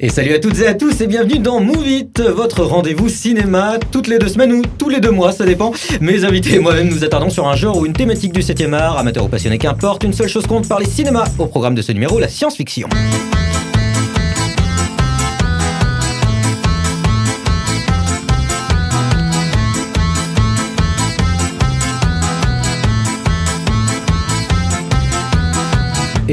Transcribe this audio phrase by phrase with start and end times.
[0.00, 1.84] Et salut à toutes et à tous et bienvenue dans Move
[2.34, 5.72] votre rendez-vous cinéma toutes les deux semaines ou tous les deux mois, ça dépend.
[6.00, 8.72] Mes invités et moi-même nous attardons sur un genre ou une thématique du 7 e
[8.72, 11.26] art, amateur ou passionné qu'importe, une seule chose compte par les cinémas.
[11.38, 12.88] Au programme de ce numéro, la science-fiction.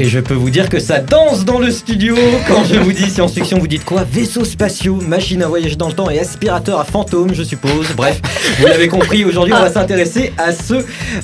[0.04, 2.16] Et je peux vous dire que ça danse dans le studio.
[2.48, 4.02] Quand je vous dis science-fiction, vous dites quoi?
[4.10, 7.86] Vaisseaux spatiaux, machines à voyager dans le temps et aspirateur à fantômes, je suppose.
[7.96, 8.20] Bref,
[8.58, 10.74] vous l'avez compris, aujourd'hui on va s'intéresser à ce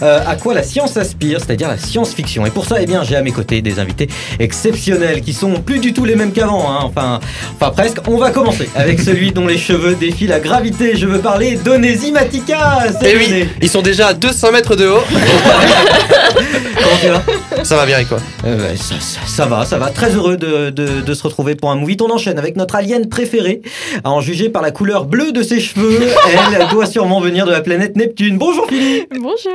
[0.00, 2.46] euh, à quoi la science aspire, c'est-à-dire la science-fiction.
[2.46, 4.06] Et pour ça, eh bien, j'ai à mes côtés des invités
[4.38, 6.70] exceptionnels qui sont plus du tout les mêmes qu'avant.
[6.70, 6.78] hein.
[6.84, 7.19] Enfin,
[7.60, 7.97] enfin presque.
[8.06, 10.97] On va commencer avec celui dont les cheveux défient la gravité.
[10.97, 12.84] Je veux parler d'Onesi Matika.
[13.05, 15.02] Eh oui, ils sont déjà à 200 mètres de haut.
[15.10, 19.78] Comment tu vas Ça va bien et quoi Euh, ouais, ça, ça- ça va, ça
[19.78, 19.90] va.
[19.90, 21.96] Très heureux de, de- de se retrouver pour un movie.
[22.00, 23.62] On enchaîne avec notre alien préférée.
[24.04, 26.00] À en juger par la couleur bleue de ses cheveux,
[26.55, 28.38] elle doit sûrement venir de la planète Neptune.
[28.38, 29.52] Bonjour Philippe Bonjour,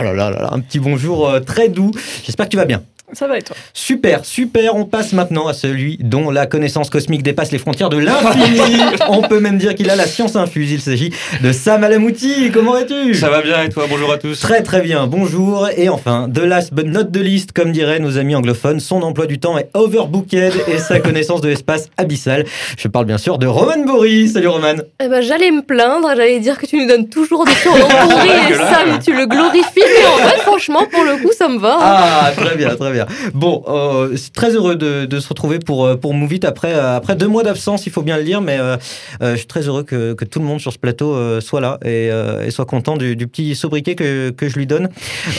[0.00, 1.90] Oh là là là là, un petit bonjour euh, très doux.
[2.24, 2.82] J'espère que tu vas bien.
[3.12, 4.74] Ça va et toi Super, super.
[4.74, 8.80] On passe maintenant à celui dont la connaissance cosmique dépasse les frontières de l'infini.
[9.08, 10.72] On peut même dire qu'il a la science infuse.
[10.72, 12.50] Il s'agit de Sam Alamouti.
[12.52, 13.14] Comment vas-tu?
[13.14, 13.84] Ça va bien et toi?
[13.88, 14.40] Bonjour à tous.
[14.40, 15.68] Très très bien, bonjour.
[15.76, 19.26] Et enfin, de last but not the least, comme diraient nos amis anglophones, son emploi
[19.26, 22.44] du temps est overbooked et sa connaissance de l'espace abyssal.
[22.76, 24.32] Je parle bien sûr de Roman Boris.
[24.32, 24.74] Salut Roman.
[25.00, 28.28] Eh ben, j'allais me plaindre, j'allais dire que tu nous donnes toujours des surnoms pourris
[28.50, 29.62] et ça, mais tu le glorifies.
[29.76, 31.74] Mais en fait, franchement, pour le coup, ça me va.
[31.74, 31.78] hein.
[31.80, 32.95] Ah, très bien, très bien.
[33.34, 36.72] Bon, euh, c'est très heureux de, de se retrouver pour, euh, pour Move It après,
[36.74, 38.76] euh, après deux mois d'absence, il faut bien le dire, mais euh,
[39.22, 41.60] euh, je suis très heureux que, que tout le monde sur ce plateau euh, soit
[41.60, 44.88] là et, euh, et soit content du, du petit sobriquet que, que je lui donne.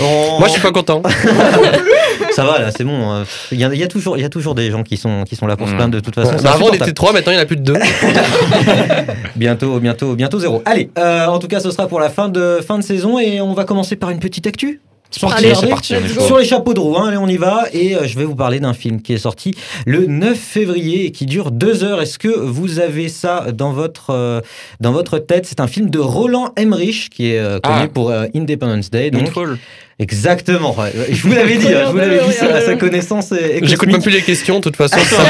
[0.02, 1.02] On- Moi je suis pas content.
[2.32, 3.24] Ça va là, c'est bon.
[3.52, 5.24] Il y, a, il y a toujours, il y a toujours des gens qui sont,
[5.24, 5.78] qui sont là pour se Mm.
[5.78, 6.34] plaindre de toute Bon, façon.
[6.36, 7.74] bah, c'est avant on était 3, maintenant il y en a plus de 2.
[9.36, 10.62] Bientôt, bientôt, bientôt zéro.
[10.66, 13.42] Allez, euh, en tout cas, ce sera pour la fin de, fin de saison et
[13.42, 14.82] on va commencer par une petite actu.
[15.22, 16.08] Parti, Allez.
[16.20, 17.66] Sur les chapeaux de roue, hein, allez, on y va.
[17.74, 19.54] Et euh, je vais vous parler d'un film qui est sorti
[19.86, 22.02] le 9 février et qui dure deux heures.
[22.02, 24.42] Est-ce que vous avez ça dans votre, euh,
[24.80, 25.46] dans votre tête?
[25.46, 27.88] C'est un film de Roland Emmerich qui est euh, connu Ah.
[27.88, 29.12] pour Independence Day.
[29.12, 29.58] Donc, Moonfall.
[30.00, 30.76] Exactement.
[31.10, 34.02] Je vous l'avais dit, hein, je vous l'avais dit, sa, sa connaissance est, J'écoute même
[34.02, 34.98] plus les questions, de toute façon.
[35.00, 35.24] ça.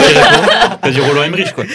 [0.82, 1.66] T'as dit Roland Emmerich quoi.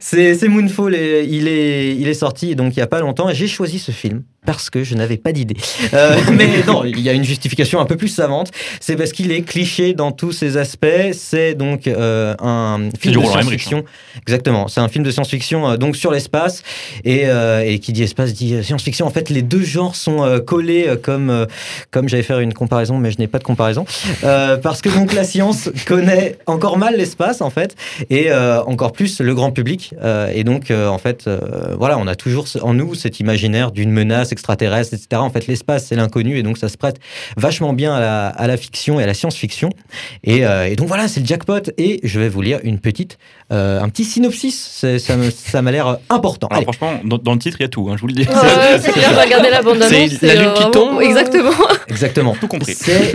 [0.00, 3.34] C'est Moonfall, et il, est, il est sorti donc il y a pas longtemps et
[3.34, 5.56] j'ai choisi ce film parce que je n'avais pas d'idée.
[5.92, 8.52] Euh, mais non, il y a une justification un peu plus savante.
[8.80, 10.86] C'est parce qu'il est cliché dans tous ses aspects.
[11.12, 13.84] C'est donc euh, un film de science-fiction.
[14.22, 16.62] Exactement, c'est un film de science-fiction euh, donc sur l'espace
[17.04, 19.06] et, euh, et qui dit espace dit science-fiction.
[19.06, 21.45] En fait, les deux genres sont euh, collés euh, comme euh,
[21.90, 23.84] comme j'allais faire une comparaison, mais je n'ai pas de comparaison
[24.24, 27.74] Euh, parce que donc la science connaît encore mal l'espace en fait
[28.10, 29.92] et euh, encore plus le grand public.
[30.02, 31.38] Euh, et donc, euh, en fait, euh,
[31.78, 35.08] voilà, on a toujours en nous cet imaginaire d'une menace extraterrestre, etc.
[35.20, 36.96] En fait, l'espace, c'est l'inconnu, et donc ça se prête
[37.36, 39.70] vachement bien à la, à la fiction et à la science-fiction.
[40.24, 41.60] Et, euh, et donc voilà, c'est le jackpot.
[41.78, 43.18] Et je vais vous lire une petite,
[43.52, 44.84] euh, un petit synopsis.
[44.98, 46.46] Ça me- ça m'a l'air important.
[46.48, 46.64] Alors Allez.
[46.72, 48.22] franchement, dans, dans le titre il y a tout, hein, je vous le dis.
[48.22, 48.92] Ouais, c'est
[49.24, 50.10] regardé la bande annonce.
[50.20, 51.35] C'est la lune qui tombe Exactement.
[51.88, 52.34] Exactement.
[52.40, 52.74] Tout compris.
[52.74, 53.12] C'est...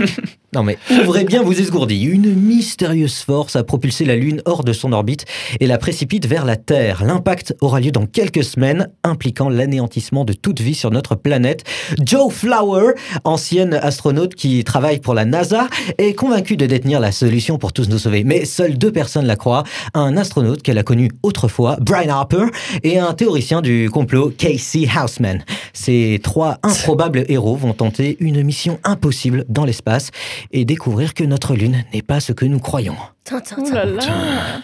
[0.54, 2.02] Non mais ouvrez bien vos esgourdis.
[2.02, 5.24] Une mystérieuse force a propulsé la Lune hors de son orbite
[5.60, 7.02] et la précipite vers la Terre.
[7.02, 11.64] L'impact aura lieu dans quelques semaines, impliquant l'anéantissement de toute vie sur notre planète.
[12.04, 12.92] Joe Flower,
[13.24, 17.88] ancienne astronaute qui travaille pour la NASA, est convaincue de détenir la solution pour tous
[17.88, 18.22] nous sauver.
[18.22, 19.64] Mais seules deux personnes la croient.
[19.94, 22.44] Un astronaute qu'elle a connu autrefois, Brian Harper,
[22.82, 25.42] et un théoricien du complot, Casey Houseman.
[25.72, 30.10] Ces trois improbables héros vont tenter une mission impossible dans l'espace
[30.50, 32.96] et découvrir que notre Lune n'est pas ce que nous croyons.
[33.24, 34.02] Tintin, là là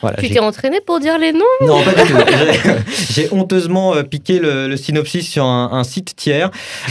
[0.03, 2.17] Voilà, Tu t'es entraîné pour dire les noms non, pas du tout.
[3.13, 6.51] J'ai- honteusement euh, piqué le, le synopsis sur un, un site tiers.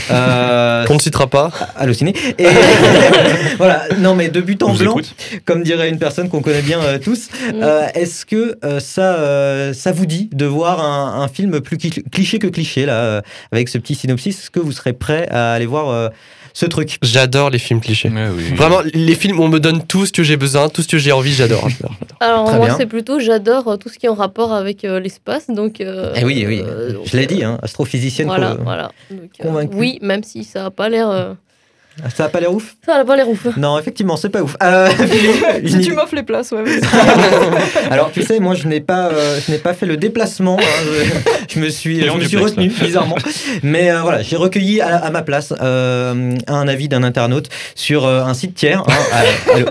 [0.10, 1.52] Euh, Qu'on ne citera pas.
[1.76, 2.14] halluciné.
[2.40, 2.46] Et
[3.58, 5.14] voilà, non mais de but en vous blanc, écoute.
[5.46, 7.62] comme dirait une personne qu'on connaît bien euh, tous, Mm.
[7.64, 11.78] euh, est-ce que euh, ça, euh, ça vous dit de voir un, un film plus
[11.78, 13.22] cli- cliché que cliché, là, euh,
[13.52, 14.40] avec ce petit synopsis?
[14.40, 16.10] Est-ce que vous serez prêt à aller voir euh,
[16.58, 18.10] ce truc J'adore les films clichés.
[18.10, 18.56] Oui.
[18.56, 20.98] Vraiment, les films où on me donne tout ce que j'ai besoin, tout ce que
[20.98, 21.68] j'ai envie, j'adore.
[22.20, 25.00] Alors, Très moi, c'est plutôt, j'adore euh, tout ce qui est en rapport avec euh,
[25.00, 25.52] l'espace.
[25.52, 28.28] Donc, euh, Eh oui, oui, euh, donc, je l'ai dit, hein, astrophysicienne.
[28.28, 28.92] Voilà, voilà.
[29.12, 29.76] Donc, euh, Convaincu.
[29.78, 31.36] oui, même si ça n'a pas l'air.
[32.16, 33.46] Ça a pas l'air ouf Ça n'a pas l'air ouf.
[33.58, 34.56] Non, effectivement, c'est pas ouf.
[34.64, 34.88] Euh,
[35.68, 36.64] Si tu m'offres les places, ouais.
[37.92, 40.58] Alors, tu sais, moi, je n'ai pas, euh, je n'ai pas fait le déplacement.
[40.60, 40.64] hein,
[41.50, 43.16] je, je me suis, je me suis duplex, retenu, bizarrement.
[43.64, 48.06] Mais euh, voilà, j'ai recueilli à, à ma place euh, un avis d'un internaute sur
[48.06, 49.58] euh, un site tiers, hein, à-.
[49.58, 49.64] Euh,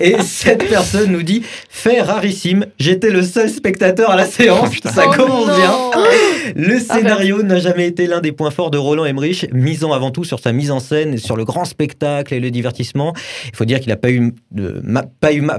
[0.00, 4.70] et cette personne nous dit Fait rarissime, j'étais le seul spectateur à la séance.
[4.94, 5.56] Ça Oh commence non.
[5.56, 5.72] bien.
[6.56, 10.24] Le scénario n'a jamais été l'un des points forts de Roland Emmerich, misant avant tout
[10.24, 13.12] sur sa mise en scène, sur le grand spectacle et le divertissement.
[13.48, 15.58] Il faut dire qu'il n'a pas eu de ma- pas eu ma-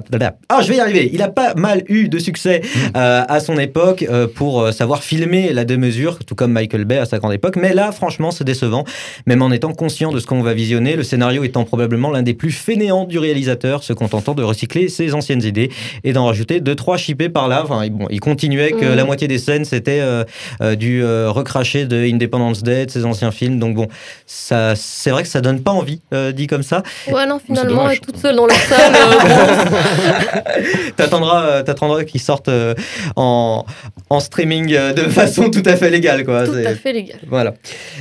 [0.50, 1.10] ah je vais y arriver.
[1.14, 2.62] Il a pas mal eu de succès
[2.96, 6.98] euh, à son époque euh, pour euh, savoir filmer la démesure, tout comme Michael Bay
[6.98, 7.56] à sa grande époque.
[7.56, 8.84] Mais là, franchement, c'est décevant,
[9.26, 10.96] même en étant conscient de ce qu'on va visionner.
[10.96, 15.14] Le scénario étant probablement l'un des plus fainéants du réalisateur, se contentant de recycler ses
[15.14, 15.70] anciennes idées
[16.04, 17.62] et d'en rajouter deux trois chippés par là.
[17.64, 18.96] Enfin, bon, il continuait que Mhm.
[18.96, 20.24] la moitié des scènes c'était euh,
[20.74, 23.60] euh, du euh, recraché de Independence Day, de ses anciens films.
[23.60, 23.88] Donc bon,
[24.25, 26.84] ça, c'est vrai que ça donne pas envie, euh, dit comme ça.
[27.12, 28.94] Ouais, non, finalement, être toute seule dans la salle.
[28.96, 32.74] euh, T'attendras, t'attendras qu'ils sortent euh,
[33.16, 33.66] en,
[34.10, 36.46] en streaming euh, de façon tout à fait légale, quoi.
[36.46, 37.20] tout C'est- à fait légal.
[37.28, 37.54] Voilà.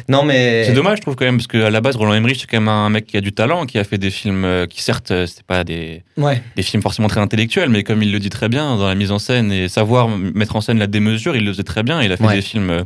[0.09, 0.65] Non mais.
[0.67, 2.69] C'est dommage, je trouve quand même, parce qu'à la base, Roland Emmerich, c'est quand même
[2.69, 5.43] un mec qui a du talent, qui a fait des films euh, qui, certes, c'était
[5.47, 6.43] pas des, Ouais.
[6.57, 9.11] des films forcément très intellectuels, mais comme il le dit très bien, dans la mise
[9.13, 12.03] en scène et savoir mettre en scène la démesure, il le faisait très bien.
[12.03, 12.35] Il a fait Ouais.
[12.35, 12.83] des films, euh,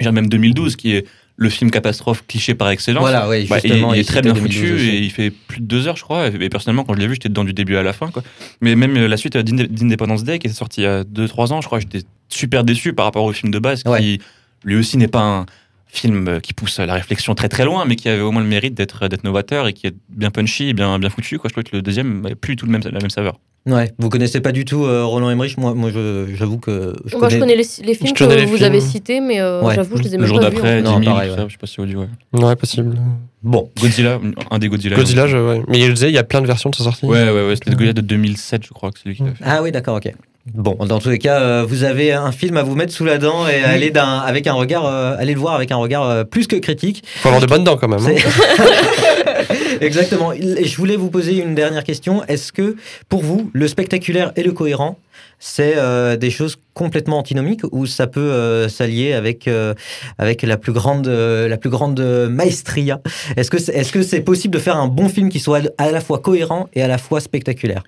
[0.00, 1.06] genre même 2012, qui est
[1.38, 3.02] le film catastrophe cliché par excellence.
[3.02, 5.86] Voilà, oui, Bah, il est très bien 2012 foutu et il fait plus de deux
[5.86, 6.28] heures, je crois.
[6.28, 8.10] Et, personnellement, quand je l'ai vu, j'étais dedans du début à la fin.
[8.10, 8.22] Quoi.
[8.62, 11.02] Mais même euh, la suite euh, d'Inde- d'Independence Day, qui est sortie il y a
[11.04, 14.20] 2-3 ans, je crois, j'étais super déçu par rapport au film de base, qui
[14.64, 15.46] lui aussi n'est pas un
[15.88, 18.48] film euh, qui pousse la réflexion très très loin, mais qui avait au moins le
[18.48, 21.38] mérite d'être novateur et qui est bien punchy bien, bien foutu.
[21.38, 21.48] Quoi.
[21.48, 23.38] Je trouvais que le deuxième n'avait plus du tout le même, la même saveur.
[23.66, 23.90] Ouais.
[23.98, 25.58] Vous connaissez pas du tout euh, Roland Emmerich?
[25.58, 27.38] Moi, moi, je- j'avoue que je Moi, je connais.
[27.40, 28.66] connais les, les films Je que connais les vous films.
[28.66, 29.74] avez cités, mais euh, Ouais.
[29.74, 30.54] j'avoue, je les ai Le même jour pas vus.
[30.56, 30.82] d'après, en fait.
[30.82, 31.48] 10 Non, 000, pareil, tout ça, ouais.
[31.48, 32.00] je sais pas si c'est audio.
[32.32, 32.96] Ouais, ouais possible.
[33.42, 33.70] Bon.
[33.80, 34.20] Godzilla,
[34.50, 34.96] un des Godzilla.
[34.96, 35.62] Godzilla, je, ouais.
[35.68, 37.06] Mais il disait, il y a plein de versions de sa sortie.
[37.06, 37.54] Ouais, ouais, ouais.
[37.56, 39.44] C'était le Godzilla de 2007, je crois que c'est lui qui l'a fait.
[39.44, 40.12] Ah oui, d'accord, ok.
[40.54, 43.18] Bon, dans tous les cas, euh, vous avez un film à vous mettre sous la
[43.18, 46.22] dent et aller d'un, avec un regard, euh, allez le voir avec un regard euh,
[46.22, 47.02] plus que critique.
[47.16, 47.98] Faut avoir de bonnes dents quand même.
[47.98, 48.14] hein.
[49.80, 50.32] Exactement.
[50.34, 52.24] Je voulais vous poser une dernière question.
[52.24, 52.76] Est-ce que,
[53.08, 54.98] pour vous, le spectaculaire et le cohérent,
[55.38, 59.74] c'est euh, des choses complètement antinomiques ou ça peut euh, s'allier avec, euh,
[60.18, 63.00] avec la plus grande, euh, la plus grande euh, maestria?
[63.36, 65.90] Est-ce que c'est est -ce c'est possible de faire un bon film qui soit à
[65.90, 67.82] la fois cohérent et à la fois spectaculaire?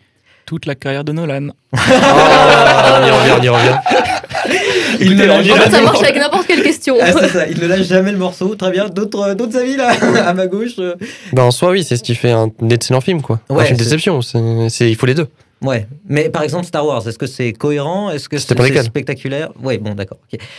[0.46, 1.49] Toute la carrière de Nolan.
[1.73, 4.68] Ah, on y revient, on y revient.
[5.00, 6.96] Il ne lâche En fait, ça marche avec n'importe quelle question.
[7.00, 8.55] Ah, c'est ça, il ne lâche jamais le morceau.
[8.55, 8.88] Très bien.
[8.88, 9.90] D'autres d'autres avis là,
[10.26, 10.94] à ma gauche euh
[11.32, 13.40] Bah, en soi, oui, c'est ce qui fait un excellent film, quoi.
[13.50, 14.23] Ouais, un film c'est- déception.
[14.23, 15.26] c'est- c'est- il faut les deux.
[15.61, 15.87] Ouais.
[16.08, 18.11] Mais par exemple, Star Wars, est-ce que c'est cohérent?
[18.11, 19.50] Est-ce que C'était c'est spectaculaire?
[19.62, 20.19] Ouais, bon, d'accord.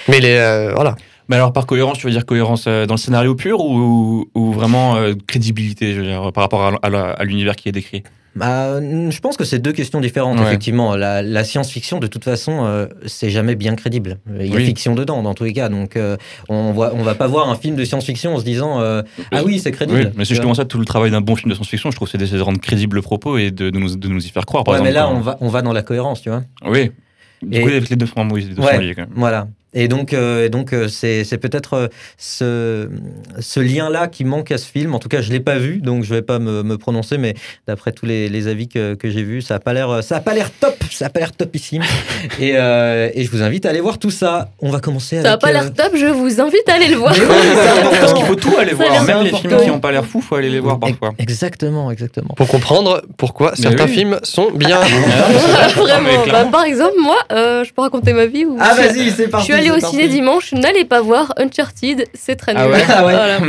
[0.09, 0.95] Mais les, euh, voilà.
[1.29, 4.51] Mais alors, par cohérence, tu veux dire cohérence euh, dans le scénario pur ou, ou
[4.51, 8.03] vraiment euh, crédibilité, je veux dire, par rapport à, l'univers qui est décrit?
[8.35, 10.45] Bah, je pense que c'est deux questions différentes, Ouais.
[10.45, 10.95] effectivement.
[10.95, 14.17] La, la science-fiction, de toute façon, euh, c'est jamais bien crédible.
[14.39, 14.65] Il y a Oui.
[14.65, 15.67] fiction dedans, dans tous les cas.
[15.69, 16.15] Donc, euh,
[16.47, 19.43] on voit, on va pas voir un film de science-fiction en se disant euh, Ah
[19.43, 19.99] oui, c'est crédible.
[19.99, 22.07] Oui, mais c'est justement ça tout le travail d'un bon film de science-fiction, je trouve,
[22.07, 24.45] c'est d'essayer de rendre crédible le propos et de, de nous, de nous y faire
[24.45, 24.63] croire.
[24.63, 26.43] Par Ouais, mais là, on va, on va dans la cohérence, tu vois.
[26.65, 26.91] Oui.
[27.41, 28.75] Du Et- coup, avec les deux fronts, oui, les deux Ouais.
[28.75, 29.11] sont liés quand même.
[29.15, 29.47] Voilà.
[29.73, 31.87] Et donc, euh, et donc euh, c'est c'est peut-être euh,
[32.17, 32.89] ce,
[33.39, 34.95] ce lien-là qui manque à ce film.
[34.95, 37.35] En tout cas, je l'ai pas vu, donc je vais pas me, me prononcer, mais
[37.67, 40.19] d'après tous les, les avis que, que j'ai vus, ça a pas l'air, ça a
[40.21, 41.83] pas l'air top, ça a pas l'air topissime.
[42.39, 44.49] et, euh, et je vous invite à aller voir tout ça.
[44.59, 45.41] On va commencer Ça n'a avec.
[45.41, 47.13] pas euh, l'air top, je vous invite à aller le voir.
[47.13, 47.97] Oui, c'est important.
[47.99, 50.21] Parce qu'il faut tout aller Ça voir, même les films qui n'ont pas l'air fous,
[50.21, 51.13] faut aller les voir parfois.
[51.19, 52.33] Exactement, exactement.
[52.35, 53.93] Pour comprendre pourquoi Mais certains oui.
[53.93, 54.79] films sont bien.
[55.75, 56.09] Vraiment.
[56.25, 58.45] mais Bah, par exemple, moi, euh, je peux raconter ma vie.
[58.45, 59.51] Où Ah vas-y, c'est parti.
[59.63, 62.61] C'est au ciné dimanche, n'allez pas voir Uncharted, c'est très nul.
[62.65, 63.13] Ah ouais Ah ouais.
[63.13, 63.39] Voilà.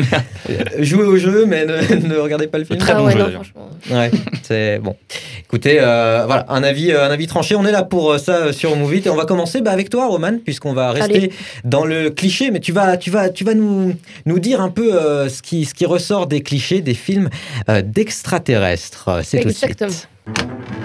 [0.79, 2.79] Jouez au jeu, mais ne, ne regardez pas le film.
[2.79, 3.71] Très Ah bon ouais, jeu, non, franchement.
[3.91, 4.11] Ouais,
[4.43, 4.97] c'est bon.
[5.45, 7.57] Écoutez, euh, voilà, un avis, euh, un avis tranché.
[7.57, 9.07] On est là pour euh, ça sur Move It.
[9.07, 11.33] et on va commencer bah, avec toi, Roman, puisqu'on va rester Allez.
[11.65, 13.95] dans le cliché, mais tu vas, tu vas, tu vas nous,
[14.27, 17.29] nous dire un peu euh, ce qui, ce qui ressort des clichés des films
[17.69, 19.21] euh, d'extraterrestres.
[19.25, 19.83] C'est tout de suite.
[19.83, 20.80] Exactement.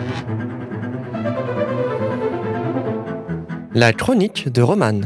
[3.77, 5.01] La chronique de Roman.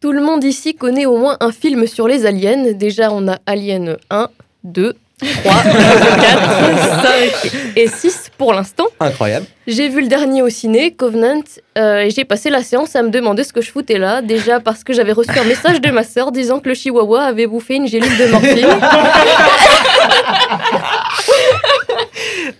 [0.00, 2.74] Tout le monde ici connaît au moins un film sur les aliens.
[2.74, 4.28] Déjà, on a Alien 1,
[4.62, 8.86] 2, 3, 4, 5 et 6 pour l'instant.
[8.98, 9.46] Incroyable.
[9.66, 11.42] J'ai vu le dernier au ciné, Covenant,
[11.78, 14.22] euh, et j'ai passé la séance à me demander ce que je foutais là.
[14.22, 17.46] Déjà parce que j'avais reçu un message de ma sœur disant que le chihuahua avait
[17.46, 18.66] bouffé une gélule de morphine.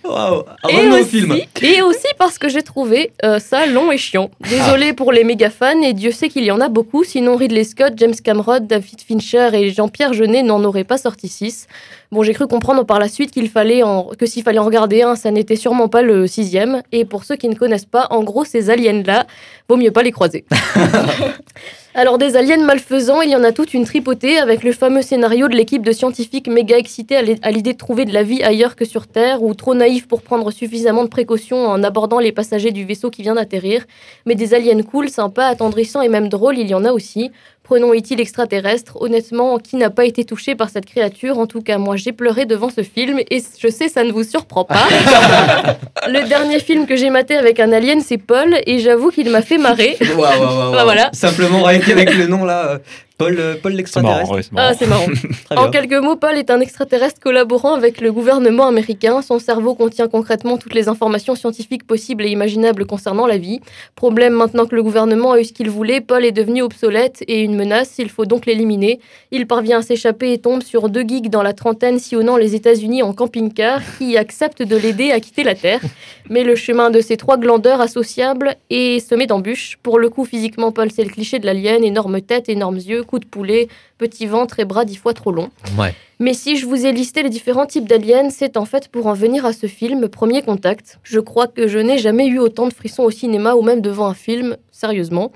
[0.03, 0.43] Waouh.
[0.69, 1.35] et, aussi, film.
[1.61, 4.29] et aussi parce que j'ai trouvé euh, ça long et chiant.
[4.49, 7.63] Désolé pour les méga fans, et Dieu sait qu'il y en a beaucoup, sinon Ridley
[7.63, 11.67] Scott, James Cameron, David Fincher et Jean-Pierre Jeunet n'en auraient pas sorti 6.
[12.13, 14.03] Bon, j'ai cru comprendre par la suite qu'il fallait en...
[14.03, 16.81] que s'il fallait en regarder un, ça n'était sûrement pas le sixième.
[16.91, 19.25] Et pour ceux qui ne connaissent pas, en gros, ces aliens-là,
[19.69, 20.43] vaut mieux pas les croiser.
[21.93, 25.47] Alors des aliens malfaisants, il y en a toute une tripotée avec le fameux scénario
[25.49, 28.41] de l'équipe de scientifiques méga excités à l'i- à l'idée de trouver de la vie
[28.43, 32.31] ailleurs que sur Terre ou trop naïfs pour prendre suffisamment de précautions en abordant les
[32.31, 33.85] passagers du vaisseau qui vient d'atterrir.
[34.25, 37.29] Mais des aliens cool, sympas, attendrissants et même drôles, il y en a aussi.
[37.63, 38.15] Prenons E.T.
[38.15, 39.01] l'extraterrestre.
[39.01, 41.37] Honnêtement, qui n'a pas été touché par cette créature?
[41.37, 44.23] En tout cas, moi, j'ai pleuré devant ce film et je sais, ça ne vous
[44.23, 44.87] surprend pas.
[46.07, 49.41] le dernier film que j'ai maté avec un alien, c'est Paul et j'avoue qu'il m'a
[49.41, 49.97] fait marrer.
[50.17, 51.09] Bah, voilà.
[51.13, 52.79] Simplement avec, avec le nom là,
[53.21, 54.41] Paul, euh, Paul C'est marrant, l'extraterrestre.
[54.43, 54.67] c'est marrant.
[54.69, 55.05] Ah, c'est marrant.
[55.45, 59.21] Très En quelques mots, Paul est un extraterrestre collaborant avec le gouvernement américain.
[59.21, 63.59] Son cerveau contient concrètement toutes les informations scientifiques possibles et imaginables concernant la vie.
[63.95, 67.41] Problème, maintenant que le gouvernement a eu ce qu'il voulait, Paul est devenu obsolète et
[67.41, 68.99] une menace, il faut donc l'éliminer.
[69.31, 73.03] Il parvient à s'échapper et tombe sur deux geeks dans la trentaine sillonnant les États-Unis
[73.03, 75.81] en camping-car qui acceptent de l'aider à quitter la Terre.
[76.29, 79.77] Mais le chemin de ces trois glandeurs associables est semé d'embûches.
[79.83, 83.19] Pour le coup, physiquement, Paul, c'est le cliché de l'alien, énorme tête, énormes yeux, coup
[83.19, 83.67] de poulet,
[83.99, 85.51] petit ventre et bras dix fois trop longs.
[85.77, 85.93] Ouais.
[86.19, 89.13] Mais si je vous ai listé les différents types d'aliens, c'est en fait pour en
[89.13, 90.97] venir à ce film, Premier Contact.
[91.03, 94.07] Je crois que je n'ai jamais eu autant de frissons au cinéma ou même devant
[94.07, 95.31] un film, sérieusement.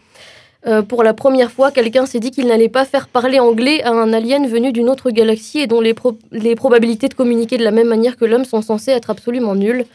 [0.68, 3.92] Euh, pour la première fois, quelqu'un s'est dit qu'il n'allait pas faire parler anglais à
[3.92, 7.64] un alien venu d'une autre galaxie et dont les, pro- les probabilités de communiquer de
[7.64, 9.86] la même manière que l'homme sont censées être absolument nulles.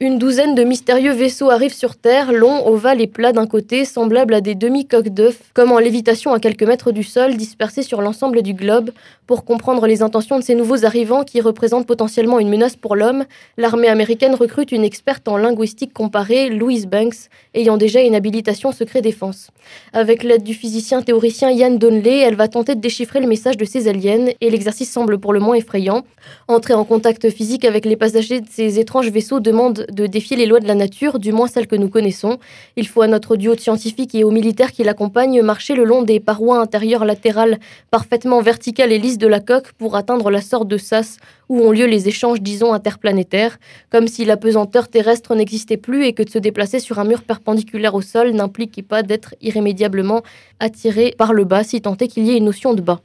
[0.00, 4.32] Une douzaine de mystérieux vaisseaux arrivent sur Terre, longs, ovales et plats d'un côté, semblables
[4.32, 8.42] à des demi-coques d'œufs, comme en lévitation à quelques mètres du sol, dispersés sur l'ensemble
[8.42, 8.92] du globe.
[9.26, 13.24] Pour comprendre les intentions de ces nouveaux arrivants qui représentent potentiellement une menace pour l'homme,
[13.56, 19.02] l'armée américaine recrute une experte en linguistique comparée, Louise Banks, ayant déjà une habilitation secret
[19.02, 19.50] défense.
[19.92, 23.64] Avec l'aide du physicien théoricien Ian Donnelly, elle va tenter de déchiffrer le message de
[23.64, 26.04] ces aliens, et l'exercice semble pour le moins effrayant.
[26.46, 30.46] Entrer en contact physique avec les passagers de ces étranges vaisseaux demande de défier les
[30.46, 32.38] lois de la nature, du moins celles que nous connaissons.
[32.76, 36.02] Il faut à notre duo de scientifiques et aux militaires qui l'accompagnent marcher le long
[36.02, 37.58] des parois intérieures latérales
[37.90, 41.18] parfaitement verticales et lisses de la coque pour atteindre la sorte de sas
[41.48, 43.58] où ont lieu les échanges, disons, interplanétaires,
[43.90, 47.22] comme si la pesanteur terrestre n'existait plus et que de se déplacer sur un mur
[47.22, 50.22] perpendiculaire au sol n'impliquait pas d'être irrémédiablement
[50.60, 53.00] attiré par le bas, si tant est qu'il y ait une notion de bas.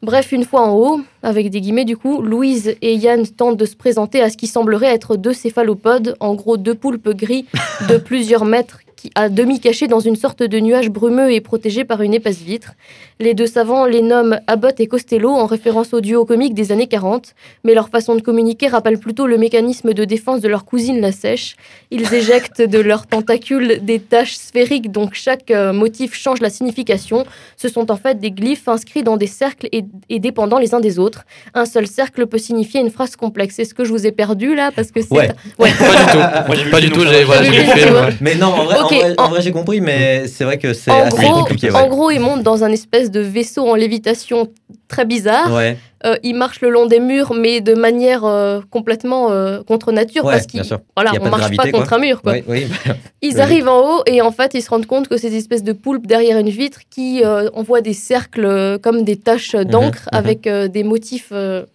[0.00, 3.64] Bref, une fois en haut, avec des guillemets du coup, Louise et Yann tentent de
[3.64, 7.46] se présenter à ce qui semblerait être deux céphalopodes, en gros deux poulpes gris
[7.88, 11.84] de plusieurs mètres, qui, à demi cachés dans une sorte de nuage brumeux et protégés
[11.84, 12.72] par une épaisse vitre.
[13.20, 16.88] Les deux savants les nomment Abbott et Costello en référence au duo comique des années
[16.88, 21.00] 40, mais leur façon de communiquer rappelle plutôt le mécanisme de défense de leur cousine
[21.00, 21.56] la sèche.
[21.92, 27.24] Ils éjectent de leurs tentacules des taches sphériques dont chaque euh, motif change la signification.
[27.56, 30.80] Ce sont en fait des glyphes inscrits dans des cercles et, et dépendants les uns
[30.80, 31.24] des autres.
[31.54, 33.58] Un seul cercle peut signifier une phrase complexe.
[33.60, 34.70] Est-ce que je vous ai perdu là?
[34.74, 35.28] Parce que c'est Ouais.
[35.58, 35.70] ouais.
[35.78, 36.18] Pas du tout.
[36.18, 38.10] Moi, Pas du tout, voilà.
[38.20, 40.58] Mais non, en vrai, Ok, en vrai, en en- vrai, j'ai compris, mais c'est vrai
[40.58, 41.70] que c'est assez gros, compliqué.
[41.70, 44.48] en gros, ils montent dans un espèce de vaisseau en lévitation
[44.88, 45.52] très bizarre.
[45.52, 45.76] ouais,
[46.06, 50.24] Euh, ils marchent le long des murs, mais de manière euh, complètement euh, contre nature,
[50.24, 50.62] ouais, parce qu'ils
[50.94, 52.22] voilà, on marche gravité, pas contre un mur.
[52.22, 52.34] Quoi.
[52.46, 52.68] Oui.
[53.22, 55.64] Ils arrivent en haut et en fait, ils se rendent compte que c'est des espèces
[55.64, 60.18] de poulpes derrière une vitre qui envoient des cercles comme des taches d'encre mhm.
[60.18, 61.32] avec des motifs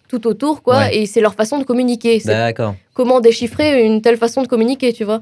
[0.08, 0.90] tout autour, quoi.
[0.90, 2.22] Et c'est leur façon de communiquer.
[2.24, 2.74] D'accord.
[2.94, 5.20] comment déchiffrer une telle façon de communiquer, tu vois.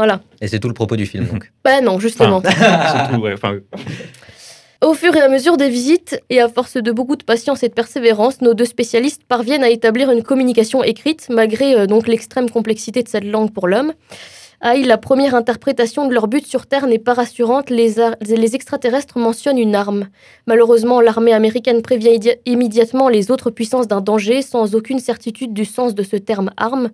[0.00, 0.22] Voilà.
[0.40, 1.52] Et c'est tout le propos du film, donc.
[1.64, 2.40] Bah non, justement.
[2.44, 3.34] C'est tout, ouais.
[3.34, 3.56] Enfin,
[4.82, 7.68] Au fur et à mesure des visites, et à force de beaucoup de patience et
[7.68, 12.48] de persévérance, nos deux spécialistes parviennent à établir une communication écrite, malgré euh, donc l'extrême
[12.48, 13.92] complexité de cette langue pour l'homme.
[14.62, 17.68] Aïe, la première interprétation de leur but sur Terre n'est pas rassurante.
[17.68, 20.08] Les, les extraterrestres mentionnent une arme.
[20.46, 25.94] Malheureusement, l'armée américaine prévient immédiatement les autres puissances d'un danger, sans aucune certitude du sens
[25.94, 26.90] de ce terme arme.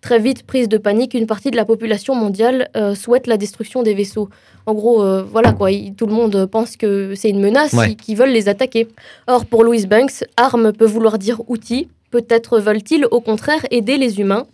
[0.00, 3.82] Très vite, prise de panique, une partie de la population mondiale euh, souhaite la destruction
[3.82, 4.28] des vaisseaux.
[4.66, 7.88] En gros, euh, voilà quoi, il- tout le monde pense que c'est une menace, Ouais.
[7.88, 8.86] qu'ils qu'ils veulent les attaquer.
[9.26, 11.88] Or, pour Louis Banks, arme peut vouloir dire outil.
[12.12, 14.46] Peut-être veulent-ils au contraire aider les humains.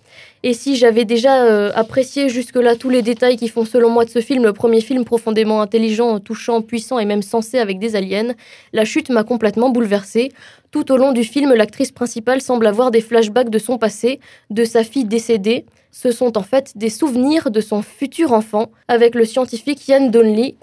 [0.46, 4.10] Et si j'avais déjà euh, apprécié jusque-là tous les détails qui font selon moi de
[4.10, 8.34] ce film le premier film profondément intelligent, touchant, puissant et même sensé avec des aliens,
[8.74, 10.32] la chute m'a complètement bouleversée.
[10.70, 14.20] Tout au long du film, l'actrice principale semble avoir des flashbacks de son passé,
[14.50, 15.64] de sa fille décédée.
[15.96, 20.56] Ce sont en fait des souvenirs de son futur enfant avec le scientifique Ian Donnelly,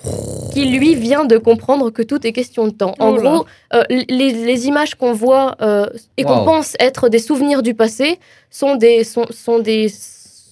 [0.54, 2.96] qui lui vient de comprendre que tout est question de temps.
[3.00, 5.86] En Oh gros, euh, les, les images qu'on voit euh,
[6.18, 6.46] et qu'on Wow.
[6.46, 8.20] pense être des souvenirs du passé
[8.50, 9.88] sont des sont, sont des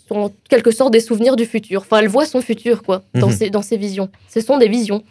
[0.08, 1.82] sont en quelque sorte des souvenirs du futur.
[1.82, 3.34] Enfin, elle voit son futur quoi dans Mhm.
[3.34, 4.08] ses dans ses visions.
[4.30, 5.04] Ce sont des visions.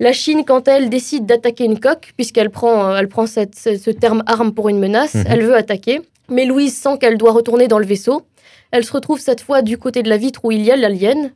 [0.00, 3.76] La Chine, quand elle décide d'attaquer une coque, puisqu'elle prend, euh, elle prend cette- ce,
[3.78, 5.24] ce terme arme pour une menace, Mhm.
[5.28, 6.00] elle veut attaquer.
[6.28, 8.22] Mais Louise sent qu'elle doit retourner dans le vaisseau.
[8.70, 11.32] Elle se retrouve cette fois du côté de la vitre où il y a l'alien.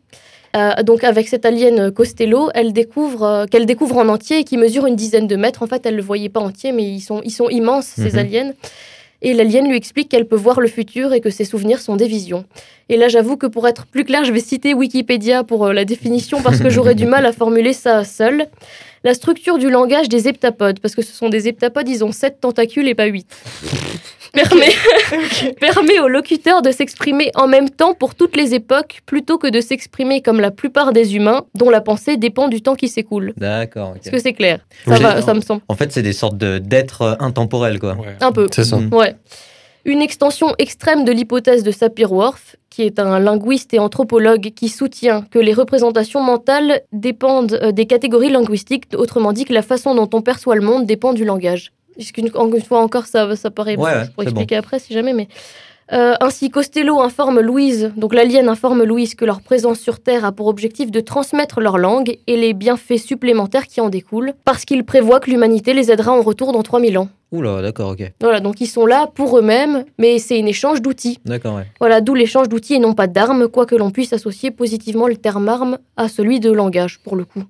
[0.57, 4.57] Euh, donc avec cet alien Costello, elle découvre euh, qu'elle découvre en entier et qui
[4.57, 5.62] mesure une dizaine de mètres.
[5.62, 8.19] En fait, elle le voyait pas entier, mais ils sont, ils sont immenses ces Mhm.
[8.19, 8.52] aliens.
[9.23, 12.09] Et l'alien lui explique qu'elle peut voir le futur et que ses souvenirs sont des
[12.09, 12.47] visions.
[12.88, 15.85] Et là, j'avoue que pour être plus clair, je vais citer Wikipédia pour euh, la
[15.85, 18.47] définition parce que j'aurais du mal à formuler ça seul.
[19.05, 22.40] La structure du langage des heptapodes, parce que ce sont des heptapodes, ils ont 7
[22.40, 23.26] tentacules et pas 8.
[24.32, 24.70] Permet,
[25.60, 29.60] permet au locuteur de s'exprimer en même temps pour toutes les époques, plutôt que de
[29.60, 33.32] s'exprimer comme la plupart des humains, dont la pensée dépend du temps qui s'écoule.
[33.37, 33.94] D'accord.
[33.96, 34.60] Est-ce que c'est clair?
[34.87, 35.00] Ça, Oui.
[35.02, 35.62] va, ça me semble.
[35.68, 37.94] En fait, c'est des sortes de- d'êtres euh, intemporels, quoi.
[37.94, 38.16] Ouais.
[38.20, 38.46] Un peu.
[38.52, 38.76] C'est ça.
[38.76, 38.94] Mhm.
[38.94, 39.16] Ouais.
[39.87, 45.22] Une extension extrême de l'hypothèse de Sapir-Whorf, qui est un linguiste et anthropologue qui soutient
[45.30, 50.08] que les représentations mentales dépendent euh, des catégories linguistiques, autrement dit que la façon dont
[50.12, 51.72] on perçoit le monde dépend du langage.
[52.00, 53.76] Puisqu'une une fois encore, ça, ça paraît.
[53.76, 55.28] Ouais, ouais, je pourrais expliquer après si jamais, mais.
[55.92, 60.33] Euh, ainsi, Costello informe Louise, donc l'alien informe Louise que leur présence sur Terre a
[60.33, 64.85] pour objectif de transmettre leur langue et les bienfaits supplémentaires qui en découlent, parce qu'il
[64.85, 67.09] prévoit que l'humanité les aidera en retour dans 3000 ans.
[67.33, 68.12] Oula, d'accord, ok.
[68.19, 71.19] Voilà, donc ils sont là pour eux-mêmes, mais c'est un échange d'outils.
[71.26, 71.66] D'accord, ouais.
[71.80, 75.49] Voilà, d'où l'échange d'outils et non pas d'armes, quoique l'on puisse associer positivement le terme
[75.50, 77.42] arme à celui de langage, pour le coup.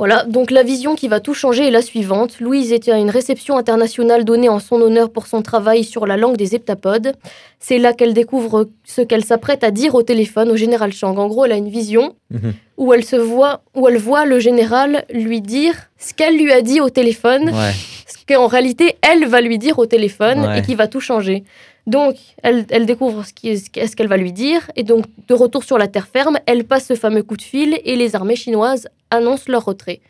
[0.00, 2.40] Voilà, donc la vision qui va tout changer est la suivante.
[2.40, 6.16] Louise était à une réception internationale donnée en son honneur pour son travail sur la
[6.16, 7.12] langue des heptapodes.
[7.58, 11.18] C'est là qu'elle découvre ce qu'elle s'apprête à dire au téléphone au général Chang.
[11.18, 12.54] En gros, elle a une vision Mhm.
[12.78, 16.62] où elle se voit, où elle voit le général lui dire ce qu'elle lui a
[16.62, 17.72] dit au téléphone Ouais.
[18.06, 20.60] ce qu'en réalité, elle va lui dire au téléphone Ouais.
[20.60, 21.44] et qui va tout changer.
[21.86, 25.34] Donc, elle, elle découvre ce qui- ce qu'est-ce qu'elle va lui dire, et donc, de
[25.34, 28.36] retour sur la terre ferme, elle passe ce fameux coup de fil et les armées
[28.36, 30.00] chinoises annoncent leur retrait.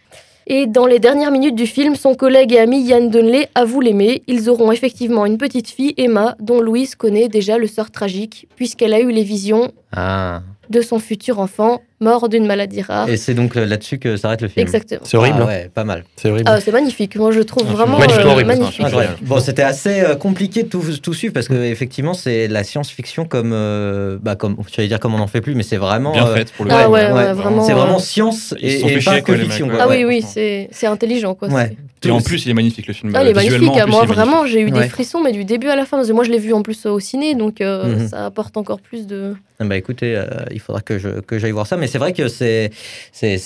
[0.47, 4.23] Et dans les dernières minutes du film, son collègue et ami Yann Dunley avoue l'aimer.
[4.27, 8.93] Ils auront effectivement une petite fille, Emma, dont Louise connaît déjà le sort tragique, puisqu'elle
[8.93, 10.43] a eu les visions Ah.
[10.69, 13.09] de son futur enfant, mort d'une maladie rare.
[13.11, 14.63] Et c'est donc euh, là-dessus que s'arrête le film.
[14.67, 15.03] Exactement.
[15.05, 15.37] C'est horrible.
[15.41, 15.47] Ah hein.
[15.49, 16.05] ouais, pas mal.
[16.17, 16.49] C'est horrible.
[16.51, 17.17] Ah, c'est magnifique.
[17.17, 18.71] Moi, je trouve vraiment magnifiquement euh, horrible, magnifique.
[18.73, 19.17] c'est film Incroyable.
[19.23, 23.27] Bon, c'était assez euh, compliqué de tout, tout suivre parce que effectivement, c'est la science-fiction
[23.27, 26.27] comme, euh, bah, comme, j'allais dire comme on n'en fait plus, mais c'est vraiment, Bien
[26.27, 27.63] euh, fait pour le Ah ouais, ouais, vraiment.
[27.65, 29.67] c'est euh, vraiment science et, sont et fait pas chier, que quoi, les fiction.
[29.67, 29.85] mecs, quoi.
[29.85, 31.49] Ah ouais, oui, oui, c'est c'est intelligent, quoi.
[31.49, 31.77] Ouais.
[32.03, 33.13] c'est- Et en plus, il est magnifique le film.
[33.15, 33.87] Ah, il est Euh, magnifique.
[33.89, 34.85] Moi, vraiment, j'ai eu Ouais.
[34.85, 35.99] des frissons, mais du début à la fin.
[35.99, 38.09] Parce que moi, je l'ai vu en plus euh, au ciné, donc euh, Mhm.
[38.09, 39.35] ça apporte encore plus de.
[39.63, 42.13] Ah Bah écoutez, euh, il faudra que je que j'aille voir ça, mais c'est vrai
[42.13, 42.71] que c'est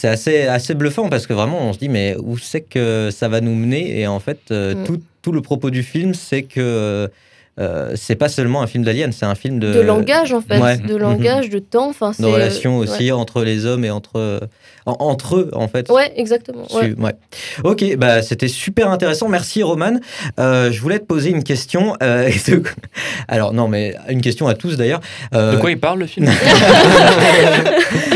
[0.05, 3.41] assez assez bluffant parce que vraiment on se dit mais où c'est que ça va
[3.41, 3.99] nous mener?
[4.01, 4.85] Et en fait euh, Mm.
[4.85, 7.09] tout tout le propos du film c'est que
[7.61, 10.59] euh, c'est pas seulement un film d'alien, c'est un film de de langage, en fait.
[10.61, 10.77] ouais.
[10.79, 11.89] De langage, de temps.
[11.89, 14.41] Enfin, de relations euh, aussi entre les hommes et entre
[14.87, 15.89] en- entre eux en fait.
[15.91, 16.67] Ouais, exactement.
[16.75, 16.89] ouais.
[16.95, 17.15] Su- ouais.
[17.63, 19.29] Ok, bah c'était super intéressant.
[19.29, 19.99] Merci Roman.
[20.39, 21.97] Euh, je voulais te poser une question.
[22.03, 22.63] euh, de-
[23.29, 25.01] Alors non, mais une question à tous d'ailleurs.
[25.35, 26.29] Euh, De quoi il parle le film?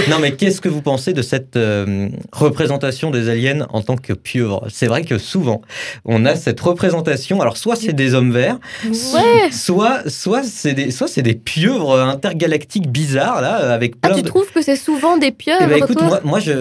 [0.08, 4.12] Non, mais qu'est-ce que vous pensez de cette euh, représentation des aliens en tant que
[4.14, 5.60] pieuvres C'est vrai que souvent,
[6.04, 7.40] on a cette représentation.
[7.42, 9.50] Alors, soit c'est des hommes verts, Ouais.
[9.52, 14.22] soit, soit c'est des, soit c'est des pieuvres intergalactiques bizarres là, avec Ah, plein tu
[14.22, 14.28] de.
[14.28, 16.06] trouves que c'est souvent des pieuvres, Eh ben, écoute, toi?
[16.06, 16.52] moi, moi je,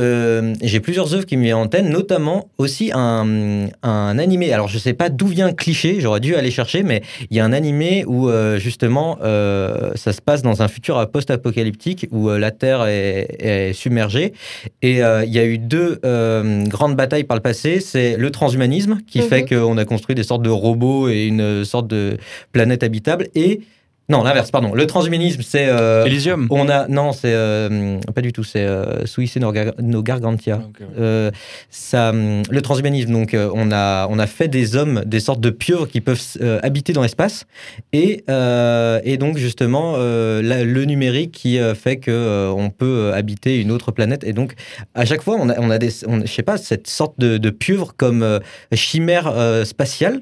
[0.61, 4.53] j'ai plusieurs œuvres qui me viennent en tête, notamment aussi un, un animé.
[4.53, 7.45] Alors, je sais pas d'où vient cliché, j'aurais dû aller chercher, mais il y a
[7.45, 12.37] un animé où, euh, justement, euh, ça se passe dans un futur post-apocalyptique où euh,
[12.39, 14.33] la Terre est, est submergée.
[14.81, 17.79] Et euh, il y a eu deux euh, grandes batailles par le passé.
[17.79, 19.27] C'est le transhumanisme, qui Mhm.
[19.27, 22.17] fait qu'on a construit des sortes de robots et une sorte de
[22.51, 23.27] planète habitable.
[23.35, 23.61] Et.
[24.09, 24.73] Non, l'inverse, pardon.
[24.73, 25.67] Le transhumanisme, c'est.
[25.67, 26.47] euh, Elysium.
[26.49, 28.45] on a non, c'est euh, pas du tout.
[28.45, 30.57] C'est euh, Suicide no, Gar- no Gargantia.
[30.57, 30.85] Ouais.
[30.97, 31.31] Euh,
[31.69, 33.11] ça, hum, le transhumanisme.
[33.11, 36.21] Donc, euh, on a on a fait des hommes, des sortes de pieuvres qui peuvent
[36.41, 37.47] euh, habiter dans l'espace,
[37.91, 43.59] et euh, et donc justement la- le numérique qui fait que euh, on peut habiter
[43.59, 44.23] une autre planète.
[44.23, 44.53] Et donc
[44.95, 47.37] à chaque fois, on a on a des, on- je sais pas, cette sorte de,
[47.37, 48.39] de pieuvre comme
[48.73, 49.33] chimère
[49.65, 50.21] spatiale.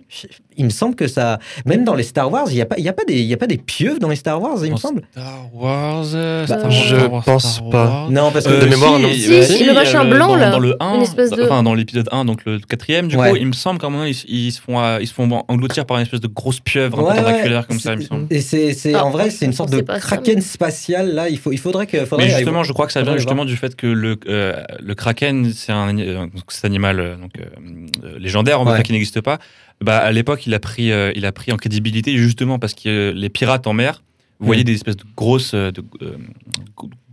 [0.57, 2.83] Il me semble que ça, même dans les Star Wars, il y a pas il
[2.83, 4.71] y a pas des il y a pas des pieuvres dans les Star Wars, il
[4.71, 5.01] me semble.
[5.11, 6.05] Star Wars.
[6.13, 7.85] euh, Bah, Star Wars, je Star Wars, pense Star pas.
[7.85, 8.11] Wars.
[8.11, 9.09] Non, parce que Euh, de mémoire, non.
[9.11, 10.49] Si, si, le machin blanc, dans, là.
[10.51, 13.29] Dans le 1, Une espèce de- enfin dans l'épisode 1, donc le quatrième, du Ouais.
[13.31, 15.43] coup, il me semble qu'à un moment, ils, ils se font, euh, ils se font
[15.47, 17.31] engloutir par une espèce de grosse pieuvre un Ouais, peu ouais.
[17.31, 18.27] tentaculaire comme ça, il me semble.
[18.29, 21.13] Et c'est, c'est- Ah, en vrai, c'est une sorte de kraken spatial.
[21.13, 22.05] Là, il, faut, il faudrait que.
[22.05, 24.95] faudrait Mais justement, je crois que ça vient justement du fait que le, euh, le
[24.95, 26.27] kraken, c'est un, euh,
[26.63, 27.43] animal euh, donc, euh,
[28.05, 29.39] euh, légendaire, en fait, qui n'existe pas.
[29.81, 32.87] Bah, à l'époque, il a pris, euh, il a pris en crédibilité justement parce que
[32.89, 34.01] euh, les pirates en mer,
[34.39, 34.47] vous Mm.
[34.47, 35.83] voyez des espèces de grosses, euh, de,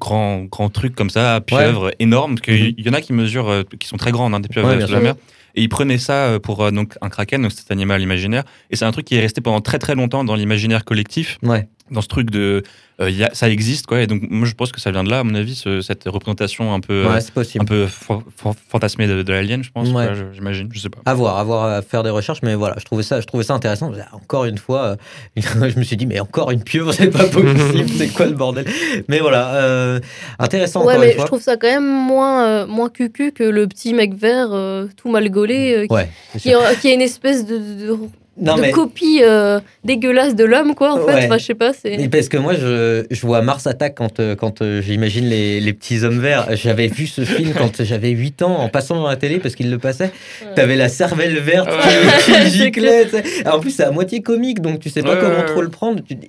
[0.01, 2.35] grands, grands trucs comme ça, pieuvres énormes.
[2.37, 2.85] Parce qu'il Mhm.
[2.85, 5.01] y en a qui mesurent, qui sont très grandes, hein, des pieuvres Ouais, bien la
[5.01, 5.15] mer.
[5.55, 8.43] Et ils prenaient ça pour donc un kraken, donc cet animal imaginaire.
[8.71, 11.69] Et c'est un truc qui est resté pendant très très longtemps dans l'imaginaire collectif, Ouais.
[11.93, 12.63] Dans ce truc de
[13.01, 14.01] euh, il y a- ça existe quoi.
[14.03, 16.05] Et donc moi je pense que ça vient de là, à mon avis, ce- cette
[16.05, 17.63] représentation un peu euh, Ouais, c'est possible.
[17.63, 19.89] un peu fa- fa- fantasmée de, de l'alien, je pense.
[19.91, 20.09] Ouais.
[20.35, 20.99] J'imagine, je sais pas.
[21.07, 23.45] À voir, à voir, à faire des recherches, mais voilà, je trouvais ça, je trouvais
[23.45, 23.91] ça intéressant.
[24.13, 24.97] Encore une fois, euh,
[25.71, 28.67] je me suis dit, mais encore une pieuvre, c'est pas possible, c'est quoi le bordel?
[29.09, 30.01] Mais voilà, euh,
[30.39, 31.27] intéressant Ouais, encore mais une je fois.
[31.27, 35.11] trouve ça quand même moins, euh, moins cucu que le petit mec vert euh, tout
[35.11, 36.03] mal gaulé euh,
[36.35, 37.99] qui, qui, a- qui a une espèce de, de,
[38.43, 41.25] Non, de mais copie euh, dégueulasse de l'homme, quoi, en fait.
[41.27, 42.09] Enfin, je sais pas, c'est.
[42.11, 45.73] parce que moi, je, je vois Mars Attack quand, euh, quand euh, j'imagine les, les
[45.73, 46.49] petits hommes verts.
[46.57, 49.71] J'avais vu ce film quand j'avais 8 ans en passant dans la télé parce qu'il
[49.71, 50.11] le passait.
[50.57, 53.05] T'avais la cervelle verte qui- qui giclait.
[53.05, 53.49] tu sais.
[53.49, 55.69] En plus, c'est à moitié comique, donc tu sais pas Ouais, comment ouais, trop le
[55.71, 56.01] prendre.
[56.07, 56.29] Tu dis.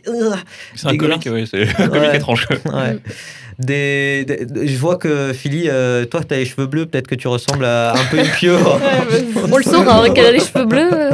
[0.76, 2.16] C'est un comique, ouais, c'est un comique Ouais.
[2.18, 2.48] étrange.
[3.64, 4.26] Ouais.
[4.26, 7.28] Des, des- je vois que Philly, euh, toi, t'as les cheveux bleus, peut-être que tu
[7.28, 8.80] ressembles à un peu une pieuvre.
[9.52, 10.90] On le saura, hein, qu'elle a les cheveux bleus.
[10.94, 11.12] euh.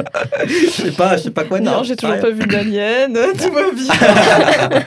[0.48, 1.72] je sais pas, je sais pas quoi dire.
[1.72, 2.22] Non, j'ai toujours Ouais.
[2.22, 4.80] pas vu d'alien, tout va bien.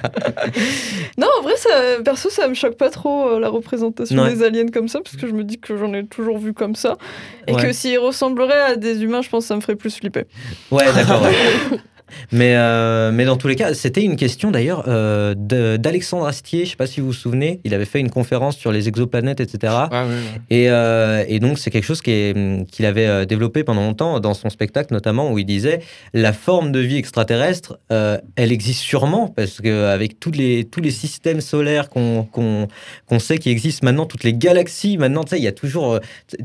[1.18, 1.68] non, en vrai, ça,
[2.04, 4.34] perso, ça me choque pas trop euh, la représentation Ouais.
[4.34, 6.74] des aliens comme ça, parce que je me dis que j'en ai toujours vu comme
[6.74, 6.96] ça.
[7.46, 7.62] Et Ouais.
[7.62, 10.24] que s'ils ressembleraient à des humains, je pense que ça me ferait plus flipper.
[10.70, 11.22] Ouais, d'accord.
[12.32, 16.70] Mais, euh, mais dans tous les cas, c'était une question d'ailleurs euh, d'Alexandre Astier, je
[16.70, 19.74] sais pas si vous vous souvenez, il avait fait une conférence sur les exoplanètes, etc.
[20.50, 24.92] Et, euh, et donc, c'est quelque chose qu'il avait développé pendant longtemps dans son spectacle,
[24.92, 25.80] notamment où il disait
[26.14, 31.40] la forme de vie extraterrestre, elle existe sûrement, parce qu'avec tous les, tous les systèmes
[31.40, 32.68] solaires qu'on qu'on
[33.06, 35.98] qu'on sait qui existent maintenant, toutes les galaxies, maintenant, tu sais, il y a toujours.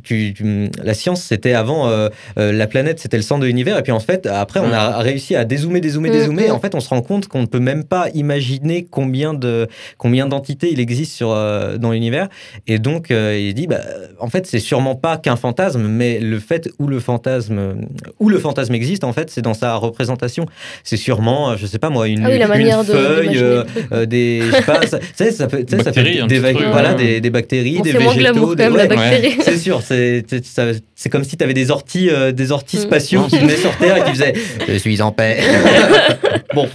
[0.03, 1.89] tu- tu- la science, c'était avant,
[2.35, 5.35] la planète, c'était le centre de l'univers, et puis en fait, après, on a réussi
[5.35, 6.51] à dézoomer, dézoomer, Mm, dézoomer, et mm.
[6.53, 9.67] en fait, on se rend compte qu'on ne peut même pas imaginer combien de
[9.97, 12.29] combien d'entités il existe sur, euh, dans l'univers.
[12.67, 13.79] Et donc, euh, il dit, bah,
[14.19, 17.75] en fait, c'est sûrement pas qu'un fantasme, mais le fait où le fantasme,
[18.19, 20.45] où le fantasme existe, en fait, c'est dans sa représentation.
[20.83, 22.91] C'est sûrement, euh, je sais pas moi, une, Ah oui, la une manière de.
[22.93, 24.99] feuille, euh, euh, des, je sais pas, ça,
[25.31, 28.55] ça peut, ça des, truc, voilà, des, des bactéries, des végétaux.
[28.55, 30.65] la ouais, c'est sûr, c'est c'est- ça-
[30.95, 32.81] c'est comme si tu avais des orties, euh, des orties Mm.
[32.81, 34.33] spatiaux qui venaient sur Terre et qui faisaient
[34.67, 35.37] Je suis en paix.
[36.53, 36.67] bon,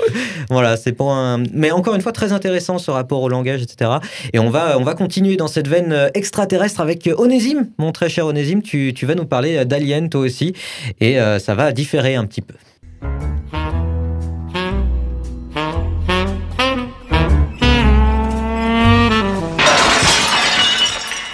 [0.50, 1.42] voilà, c'est pour un.
[1.52, 3.90] Mais encore une fois, très intéressant ce rapport au langage, etc.
[4.32, 7.92] Et on va, on va continuer dans cette veine euh, extraterrestre avec euh, Onésime, mon
[7.92, 8.62] très cher Onésime.
[8.62, 10.54] Tu, tu vas nous parler euh, d'Alien, toi aussi.
[11.00, 12.54] Et euh, ça va différer un petit peu.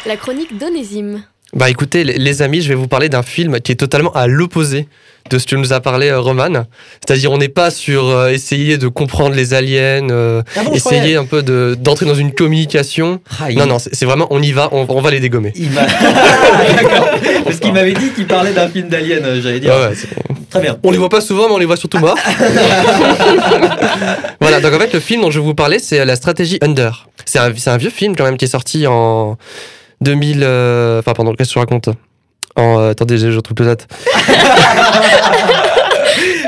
[0.07, 1.23] La chronique d'Onésime.
[1.55, 4.87] Bah écoutez, les- amis, je vais vous parler d'un film qui est totalement à l'opposé
[5.31, 6.65] de ce que nous a parlé euh, Roman.
[7.07, 11.17] C'est-à-dire, on n'est pas sur euh, essayer de comprendre les aliens, euh, Ah bon, essayer
[11.17, 13.21] un peu de- d'entrer dans une communication.
[13.41, 15.53] Ah, il- Non, non, c'est c'est vraiment, on y va, on, on va les dégommer.
[15.57, 15.87] Il m'a.
[17.45, 19.75] Parce qu'il m'avait dit qu'il parlait d'un film d'Alien, j'allais dire.
[19.75, 20.09] Ouais, ouais, c'est-
[20.51, 20.79] Très bien.
[20.83, 22.17] on les voit pas souvent, mais on les voit surtout morts.
[24.41, 27.09] voilà, donc en fait, le film dont je vais vous parler, c'est la stratégie Under.
[27.25, 29.37] C'est un, c'est un vieux film quand même qui est sorti en
[30.01, 31.89] 2000, euh, enfin, pardon, qu'est-ce que tu racontes
[32.57, 33.87] en, Attendez, je retrouve peut-être.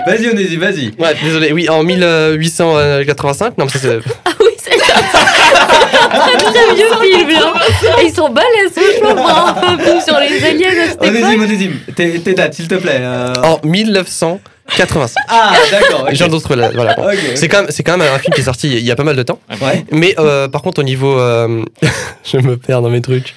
[0.07, 0.93] vas-y, on est, vas-y.
[0.99, 3.99] Ouais, désolé, oui, en 1885, non, mais ça c'est.
[4.25, 4.95] Ah oui, c'est ça!
[6.11, 7.31] très très vieux film.
[7.31, 7.53] Hein.
[8.01, 9.49] Et ils sont balèzes, je comprends.
[9.49, 10.95] Hein, un peu sur les aliens.
[11.01, 13.01] Onésime, Onésime, tes dates, s'il te plaît.
[13.01, 13.33] Euh.
[13.43, 14.41] En 1900.
[14.77, 15.23] 85.
[15.29, 16.03] Ah, d'accord.
[16.03, 16.15] Okay.
[16.15, 16.95] Jean Dostre, voilà.
[16.95, 17.05] Bon.
[17.05, 17.37] Okay, okay.
[17.37, 19.23] C'est quand, quand, même un film qui est sorti il y a pas mal de
[19.23, 19.39] temps.
[19.61, 19.85] Ouais.
[19.91, 21.19] Mais euh, par contre, au niveau.
[21.19, 21.65] Euh,
[22.25, 23.35] je me perds dans mes trucs.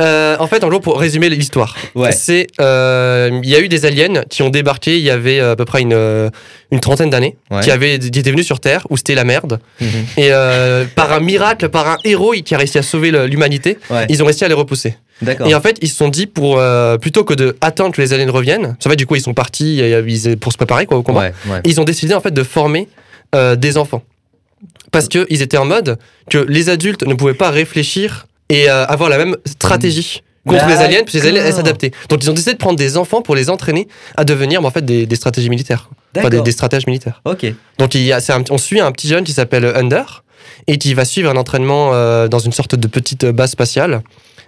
[0.00, 2.12] Euh, en fait, en gros, pour résumer l'histoire, Ouais.
[2.12, 5.52] c'est euh, il y a eu des aliens qui ont débarqué il y avait euh,
[5.52, 6.30] à peu près une,
[6.70, 7.60] une trentaine d'années, Ouais.
[7.62, 9.58] qui, avaient, qui étaient venus sur Terre où c'était la merde.
[9.80, 9.88] Mhm.
[10.16, 14.06] Et euh, par un miracle, par un héros qui a réussi à sauver l'humanité, Ouais.
[14.08, 14.96] ils ont réussi à les repousser.
[15.46, 16.62] Et en fait, ils se sont dit pour
[17.00, 19.78] plutôt que de attendre que les aliens reviennent, en fait, du coup, ils sont partis
[19.78, 21.30] ils- pour se préparer quoi au combat.
[21.64, 22.86] Ils ont décidé en fait de former
[23.56, 24.02] des enfants
[24.92, 25.98] parce que ils étaient en mode
[26.30, 30.76] que les adultes ne pouvaient pas réfléchir et euh, avoir la même stratégie contre les
[30.76, 31.90] aliens, puis les aliens s'adapter.
[32.08, 34.82] Donc ils ont décidé de prendre des enfants pour les entraîner à devenir en fait
[34.84, 37.20] des, des stratégies militaires, enfin des, des stratèges militaires.
[37.26, 37.46] Ok.
[37.78, 40.24] Donc il y a, un- on suit un petit jeune qui s'appelle Under
[40.66, 44.00] et qui va suivre un entraînement euh, dans une sorte de petite base spatiale,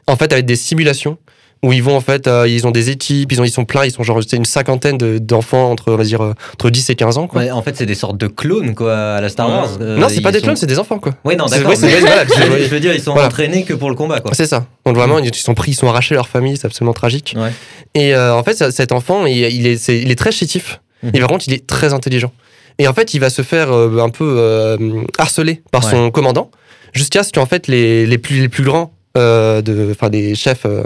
[0.06, 1.18] en fait avec des simulations
[1.62, 3.84] où ils vont en fait, euh, ils ont des équipes, ils, ont, ils sont pleins,
[3.84, 6.94] ils sont genre une cinquantaine de- d'enfants entre on va dire euh, entre 10 et
[6.94, 7.42] 15 ans quoi.
[7.42, 9.48] Ouais, en fait, c'est des sortes de clones, quoi, à la Star.
[9.48, 9.68] Wars.
[9.80, 11.12] Euh, non, c'est pas des sont- clones, c'est des enfants quoi.
[11.24, 11.74] Ouais, non, C'est- d'accord.
[11.80, 13.28] mais- je, veux, je veux dire, ils sont Voilà.
[13.28, 14.32] entraînés que pour le combat, quoi.
[14.34, 14.66] C'est ça.
[14.86, 17.34] Donc vraiment, ils sont pris, ils sont arrachés à leur famille, c'est absolument tragique.
[17.36, 17.52] Ouais.
[17.94, 20.80] Et euh, en fait, cet enfant, il, il est, c'est- il est très chétif.
[21.02, 21.10] Mhm.
[21.14, 22.32] Et par contre, il est très intelligent.
[22.78, 24.76] Et en fait, il va se faire euh, un peu euh,
[25.18, 25.90] harceler par Ouais.
[25.90, 26.50] son commandant,
[26.94, 30.64] jusqu'à ce qu'en fait les, les plus les plus grands, euh, de, enfin des chefs,
[30.64, 30.82] euh,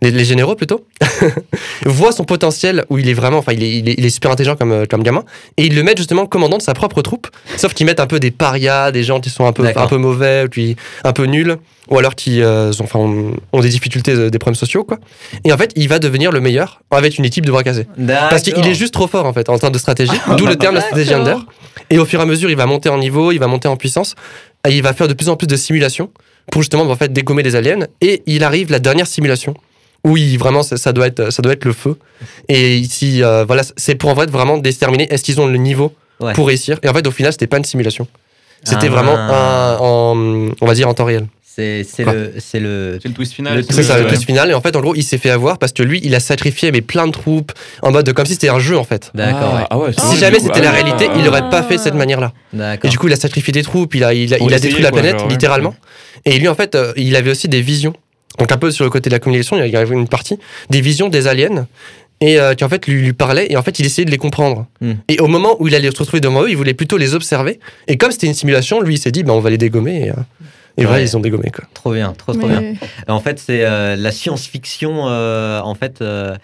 [0.00, 0.84] les, généraux plutôt,
[1.86, 4.30] voient son potentiel où il est vraiment, enfin, il est, il est, il est super
[4.30, 5.24] intelligent comme, euh, comme gamin,
[5.56, 8.20] et ils le mettent justement commandant de sa propre troupe, sauf qu'ils mettent un peu
[8.20, 11.56] des parias, des gens qui sont un peu, un peu mauvais, puis un peu nuls,
[11.90, 14.98] ou alors qui euh, enfin, ont, ont des difficultés, euh, des problèmes sociaux, quoi.
[15.44, 17.86] Et en fait, il va devenir le meilleur avec une équipe de bras cassés.
[18.30, 20.76] Parce qu'il est juste trop fort en fait en termes de stratégie, d'où le terme
[20.76, 21.44] de stratégie under.
[21.90, 23.76] Et au fur et à mesure, il va monter en niveau, il va monter en
[23.76, 24.14] puissance,
[24.68, 26.10] et il va faire de plus en plus de simulations
[26.50, 27.86] pour justement en fait dégommer les aliens.
[28.00, 29.54] Et il arrive la dernière simulation
[30.04, 31.96] où il, vraiment ça, ça doit être ça doit être le feu.
[32.48, 35.92] Et ici euh, voilà, c'est pour en fait vraiment déterminer est-ce qu'ils ont le niveau
[36.20, 36.32] Ouais.
[36.32, 36.78] pour réussir.
[36.82, 38.08] Et en fait au final c'était pas une simulation,
[38.64, 38.90] c'était Ah.
[38.90, 41.26] vraiment un, en, on va dire en temps réel.
[41.58, 42.98] C'est le, c'est le.
[43.02, 43.64] C'est le twist final.
[43.68, 44.08] C'est ça, le ouais.
[44.10, 44.48] twist final.
[44.48, 46.70] Et en fait, en gros, il s'est fait avoir parce que lui, il a sacrifié
[46.70, 47.50] mais plein de troupes
[47.82, 49.10] en mode comme si c'était un jeu en fait.
[49.12, 49.54] D'accord.
[49.56, 51.28] Ah, ah ouais, Si jamais c'était la ah, réalité, ah, il ah.
[51.28, 52.32] aurait pas fait cette manière-là.
[52.54, 52.90] Et D'accord.
[52.90, 54.90] du coup, il a sacrifié des troupes, il a, il a, il a détruit la
[54.90, 55.32] quoi, planète, genre, ouais.
[55.32, 55.74] littéralement.
[56.24, 57.94] Et lui, en fait, euh, il avait aussi des visions.
[58.38, 60.38] Donc, un peu sur le côté de la communication, il y avait une partie,
[60.70, 61.66] des visions des aliens.
[62.20, 64.18] Et euh, qui en fait lui, lui parlaient, et en fait il essayait de les
[64.18, 64.66] comprendre.
[64.80, 64.94] Hmm.
[65.06, 67.60] Et au moment où il allait se retrouver devant eux, il voulait plutôt les observer.
[67.86, 70.06] Et comme c'était une simulation, lui il s'est dit, bah, on va les dégommer.
[70.06, 70.14] Et, euh,
[70.78, 71.04] et voilà, Ouais.
[71.04, 71.50] ils ont dégommé.
[71.54, 71.64] Quoi.
[71.74, 72.74] Trop bien, trop trop bien.
[73.08, 76.36] En fait, c'est euh, la science-fiction, euh, en fait, euh,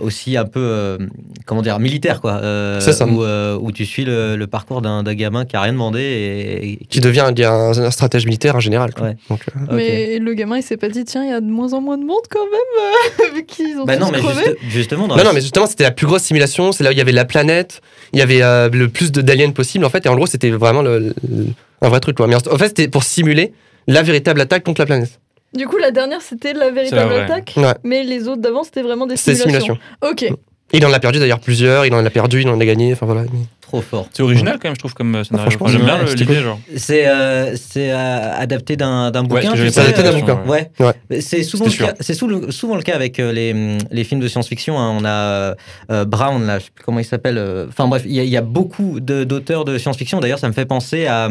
[0.00, 0.98] aussi un peu, euh,
[1.46, 2.40] comment dire, militaire, quoi.
[2.42, 3.06] euh, C'est ça.
[3.06, 6.70] Où, euh, où tu suis le, le parcours d'un gamin qui a rien demandé et,
[6.72, 8.92] et Qui devient un, un- un stratège militaire en général.
[8.94, 9.08] quoi.
[9.08, 9.16] Ouais.
[9.30, 9.72] Donc, euh, Ok.
[9.72, 11.98] Mais le gamin, il s'est pas dit, tiens, il y a de moins en moins
[11.98, 15.66] de monde quand même, vu qu'ils ont Bah non, mais juste- justement, Non, mais justement,
[15.66, 16.72] c'était la plus grosse simulation.
[16.72, 17.80] C'est là où il y avait la planète,
[18.12, 20.04] il y avait euh, le plus de- d'aliens possible, en fait.
[20.06, 20.98] Et en gros, c'était vraiment le,
[21.28, 21.46] le-
[21.80, 22.26] un vrai truc, quoi.
[22.26, 23.52] Mais en en fait, c'était pour simuler
[23.88, 25.20] la véritable attaque contre la planète.
[25.54, 27.72] Du coup, la dernière, c'était la véritable attaque, Ouais.
[27.82, 29.78] mais les autres d'avant, c'était vraiment des C'était simulations.
[30.02, 30.30] simulation.
[30.30, 30.38] Ok.
[30.72, 33.06] Il en a perdu d'ailleurs plusieurs, il en a perdu, il en a gagné, enfin
[33.06, 33.24] voilà.
[33.62, 34.08] trop fort.
[34.12, 35.50] C'est original quand même, je trouve, comme euh, scénario.
[35.52, 36.58] franchement, Enfin, J'aime bien le- l'idée, genre.
[36.76, 39.40] C'est euh, c'est euh, adapté d'un d'un Ouais, bouquin.
[39.42, 40.40] ce que tu j'avais sais, pas adapté d'un euh, bouquin.
[40.46, 41.20] Ouais.
[41.20, 44.78] C'est souvent, le c'est le- souvent le cas avec euh, les, les films de science-fiction.
[44.78, 44.96] hein.
[45.00, 45.54] On a
[45.90, 47.36] euh, Brown, là, je sais plus comment il s'appelle.
[47.38, 50.20] euh, Enfin bref, il y, a- il y a beaucoup de- d'auteurs de, science-fiction.
[50.20, 51.28] D'ailleurs, ça me fait penser à,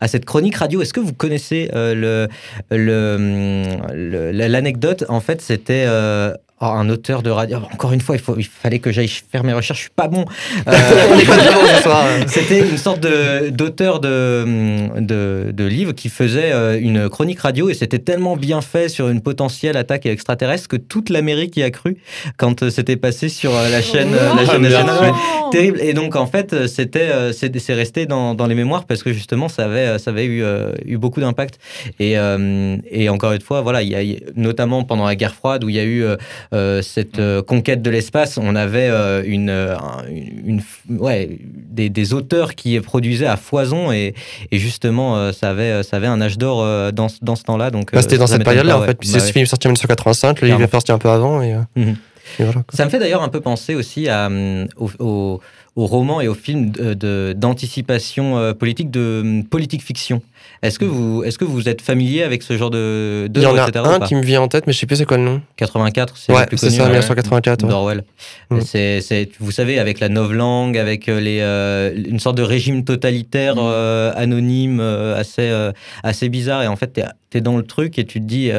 [0.00, 0.80] à cette chronique radio.
[0.82, 2.28] Est-ce que vous connaissez euh,
[2.70, 5.04] le le- le- l'anecdote?
[5.08, 5.84] En fait, c'était.
[6.60, 7.58] Oh, un auteur de radio.
[7.72, 9.78] Encore une fois, il, faut, il fallait que j'aille faire mes recherches.
[9.78, 10.24] Je suis pas bon.
[11.88, 14.44] Euh, c'était une sorte de- d'auteur de,
[15.00, 19.08] de, de livre qui faisait euh, une chronique radio et c'était tellement bien fait sur
[19.08, 21.96] une potentielle attaque extraterrestre que toute l'Amérique y a cru
[22.36, 25.12] quand euh, c'était passé sur euh, la chaîne, euh, la Oh, chaîne nationale.
[25.50, 25.80] Terrible.
[25.80, 29.64] Et donc, en fait, c'était, c'est resté dans, dans les mémoires parce que justement, ça
[29.64, 30.44] avait, ça avait eu,
[30.84, 31.58] eu beaucoup d'impact.
[31.98, 35.64] Et, euh, et encore une fois, voilà, il y a, notamment pendant la guerre froide
[35.64, 36.04] où il y a eu
[36.82, 41.38] cette euh, conquête de l'espace, on avait euh, une, euh, un- une, une- ouais,
[41.70, 44.14] des, des auteurs qui produisaient à foison et,
[44.50, 47.42] et justement, euh, ça, avait, ça avait un âge d'or euh, dans, ce- dans ce
[47.44, 47.70] temps-là.
[47.70, 48.86] Donc, Bah, euh, c'était dans cette période-là en ouais.
[48.88, 48.94] fait.
[48.98, 49.32] Puis Bah ce ouais.
[49.32, 51.96] film sorti en 1985, le livre est sorti un peu avant et, euh, Mhm.
[52.38, 52.62] Voilà.
[52.72, 55.40] Ça me fait d'ailleurs un peu penser aussi à, hum, au, au,
[55.76, 60.22] au roman et au film de- de- d'anticipation euh, politique, de hum, politique fiction.
[60.62, 63.56] Est-ce que, vous, est-ce que vous êtes familier avec ce genre de Il y en
[63.56, 65.40] a un qui me vient en tête, mais je sais plus c'est quoi le nom.
[65.56, 66.76] 84, c'est le Ouais, plus c'est connu.
[66.78, 66.88] ça, ouais.
[66.90, 67.62] 1984.
[67.62, 67.68] ouais.
[67.68, 68.04] d'Orwell.
[68.50, 68.60] Mm.
[68.62, 72.82] C'est, c'est, vous savez, avec la novlangue, avec euh, les, euh, une sorte de régime
[72.84, 73.58] totalitaire Mm.
[73.60, 75.48] euh, anonyme, euh, assez,
[76.02, 76.62] assez bizarre.
[76.64, 78.50] Et en fait, tu es, dans le truc et tu te dis,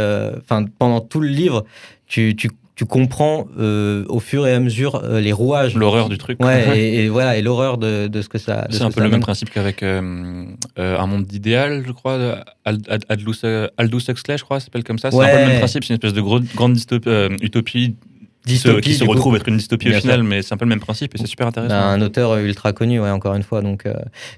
[0.41, 1.65] enfin, pendant tout le livre,
[2.07, 5.75] tu, tu, tu comprends euh, au fur et à mesure euh, les rouages.
[5.75, 6.41] L'horreur du truc.
[6.41, 8.67] Ouais, et, et voilà, et l'horreur de, de ce que ça.
[8.69, 10.45] ce C'est un peu le même principe qu'avec euh,
[10.77, 13.33] Un monde d'idéal, je crois, Aldous,
[13.77, 15.11] Aldous Huxley, je crois, s'appelle comme ça.
[15.11, 17.09] C'est un peu le même principe, c'est une espèce de gros- grande dystopie,
[17.41, 17.95] utopie
[18.47, 19.11] qui se, Dystopie, qui se coup.
[19.11, 20.29] retrouve être une dystopie Bien au final, sûr.
[20.29, 21.75] mais c'est un peu le même principe et c'est super intéressant.
[21.75, 23.61] Un auteur ultra connu, ouais, encore une fois.
[23.61, 23.83] Donc,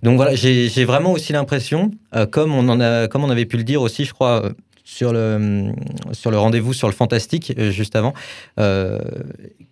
[0.02, 1.92] donc voilà, j'ai vraiment aussi l'impression,
[2.32, 4.50] comme, on en a, comme on avait pu le dire aussi, je crois,
[4.92, 5.72] sur le,
[6.12, 8.14] sur le rendez-vous sur le fantastique, euh, juste avant,
[8.60, 9.00] euh,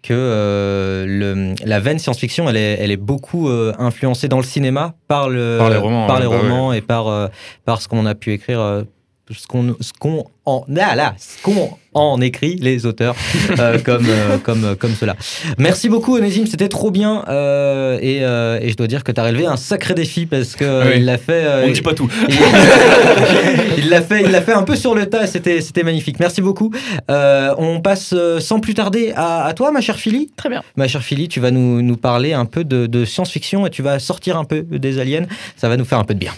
[0.01, 4.45] que euh, le, la veine science-fiction, elle est, elle est beaucoup euh, influencée dans le
[4.45, 7.29] cinéma par, le, Par les romans, par ouais, les bah romans et par,
[7.65, 8.86] par ce qu'on a pu écrire.
[9.29, 13.15] ce qu'on ce qu'on en ah là, ce qu'on en écrit les auteurs
[13.57, 15.15] euh, comme euh, comme euh, comme cela.
[15.57, 19.19] Merci beaucoup Onésime, c'était trop bien euh, et, euh, et je dois dire que tu
[19.19, 20.93] as relevé un sacré défi parce que Oui.
[20.97, 22.09] il l'a fait euh, On ne dit pas tout.
[23.77, 26.19] il l'a fait il l'a fait un peu sur le tas c'était c'était magnifique.
[26.19, 26.71] Merci beaucoup.
[27.09, 30.29] Euh, on passe sans plus tarder à, à toi ma chère Philly.
[30.35, 30.62] Très bien.
[30.75, 33.81] Ma chère Philly, tu vas nous, nous parler un peu de, de science-fiction et tu
[33.81, 35.25] vas sortir un peu des aliens.
[35.57, 36.31] Ça va nous faire un peu de bien.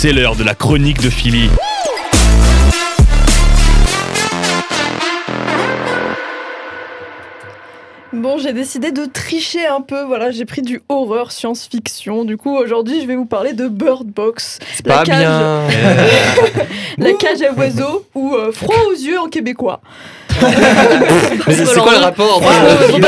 [0.00, 1.50] C'est l'heure de la chronique de Philly.
[8.14, 10.04] Bon, j'ai décidé de tricher un peu.
[10.04, 12.24] Voilà, j'ai pris du horreur science-fiction.
[12.24, 14.58] Du coup, aujourd'hui, je vais vous parler de Bird Box.
[14.74, 15.18] C'est La pas cage.
[15.18, 15.60] bien.
[16.98, 19.82] La cage à oiseaux ou euh, froid aux yeux en québécois.
[20.40, 22.98] Mais c'est c'est quoi le rapport euh.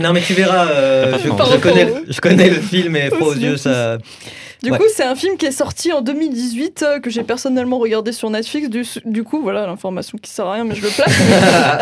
[0.00, 3.34] Non, mais tu verras, euh, je, connais, le- je connais le film et froid aux
[3.34, 3.98] yeux, ça.
[4.62, 4.78] Du Ouais.
[4.78, 8.30] coup, c'est un film qui est sorti en 2018 euh, que j'ai personnellement regardé sur
[8.30, 8.68] Netflix.
[8.68, 11.10] Du, du coup, voilà l'information qui sert à rien, mais je le place.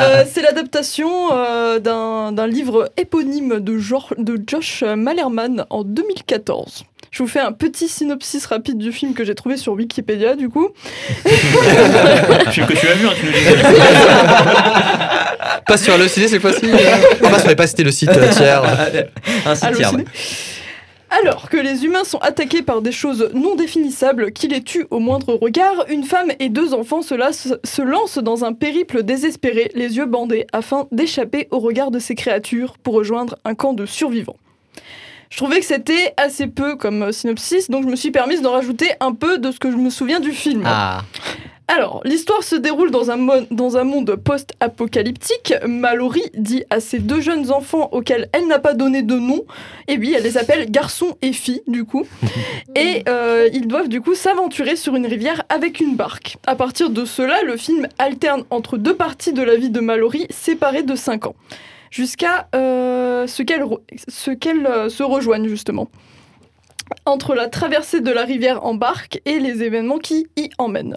[0.01, 6.85] Euh, c'est l'adaptation euh, d'un d'un livre éponyme de, Jor- de Josh Malerman en 2014.
[7.11, 10.49] Je vous fais un petit synopsis rapide du film que j'ai trouvé sur Wikipédia, du
[10.49, 10.69] coup.
[11.25, 11.31] Le
[12.51, 13.57] film que tu as vu, hein, tu nous disais.
[15.67, 16.61] Pas sur le ciné cette fois-ci.
[17.23, 18.63] On va pas citer le site euh, tiers.
[19.45, 19.93] Un site tiers.
[21.11, 25.01] Alors que les humains sont attaqués par des choses non définissables qui les tuent au
[25.01, 30.07] moindre regard, une femme et deux enfants se, lancent dans un périple désespéré, les yeux
[30.07, 34.37] bandés, afin d'échapper au regard de ces créatures pour rejoindre un camp de survivants.
[35.31, 38.53] Je trouvais que c'était assez peu comme euh, synopsis, donc je me suis permise d'en
[38.53, 40.63] rajouter un peu de ce que je me souviens du film.
[40.67, 41.03] Ah,
[41.73, 45.55] Alors, l'histoire se déroule dans un, mo- dans un monde post-apocalyptique.
[45.69, 49.45] Mallory dit à ses deux jeunes enfants auxquels elle n'a pas donné de nom,
[49.87, 52.05] et oui, elle les appelle garçons et filles, du coup.
[52.75, 56.39] et euh, ils doivent du coup s'aventurer sur une rivière avec une barque.
[56.45, 60.27] À partir de cela, le film alterne entre deux parties de la vie de Mallory
[60.31, 61.37] séparées de 5 ans,
[61.93, 63.79] jusqu'à euh, ce qu'elles re-
[64.09, 65.89] ce qu'elles, euh, se rejoignent justement.
[67.07, 70.97] Entre la traversée de la rivière en barque et les événements qui y emmènent.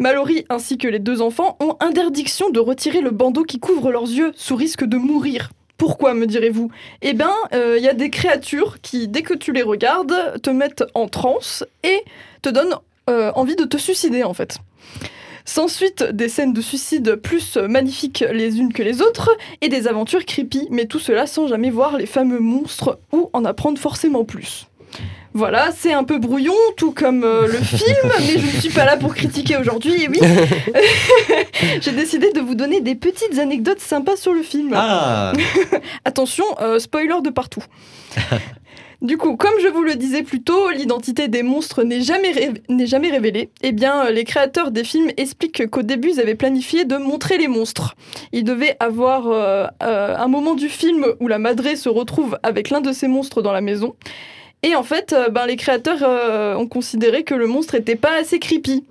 [0.00, 4.10] Mallory ainsi que les deux enfants ont interdiction de retirer le bandeau qui couvre leurs
[4.10, 5.50] yeux sous risque de mourir.
[5.76, 6.70] Pourquoi, me direz-vous?
[7.02, 10.48] Eh bien, euh, il y a des créatures qui, dès que tu les regardes, te
[10.48, 12.02] mettent en transe et
[12.40, 12.76] te donnent
[13.10, 14.56] euh, envie de te suicider, en fait.
[15.44, 20.24] S'ensuite, des scènes de suicide plus magnifiques les unes que les autres, et des aventures
[20.24, 24.66] creepy, mais tout cela sans jamais voir les fameux monstres ou en apprendre forcément plus.
[25.32, 28.84] Voilà, c'est un peu brouillon, tout comme euh, le film, mais je ne suis pas
[28.84, 30.18] là pour critiquer aujourd'hui, et oui.
[31.80, 34.72] J'ai décidé de vous donner des petites anecdotes sympas sur le film.
[34.74, 35.32] ah.
[36.04, 37.62] Attention, euh, spoiler de partout.
[39.02, 42.86] Du coup, comme je vous le disais plus tôt, l'identité des monstres n'est jamais, ré-
[42.86, 43.48] jamais révélée.
[43.62, 47.38] Eh bien, euh, les créateurs des films expliquent qu'au début, ils avaient planifié de montrer
[47.38, 47.94] les monstres.
[48.32, 52.68] Il devait avoir euh, euh, un moment du film où la madrée se retrouve avec
[52.68, 53.94] l'un de ces monstres dans la maison.
[54.62, 58.18] Et en fait, euh, ben, les créateurs euh, ont considéré que le monstre était pas
[58.20, 58.84] assez creepy.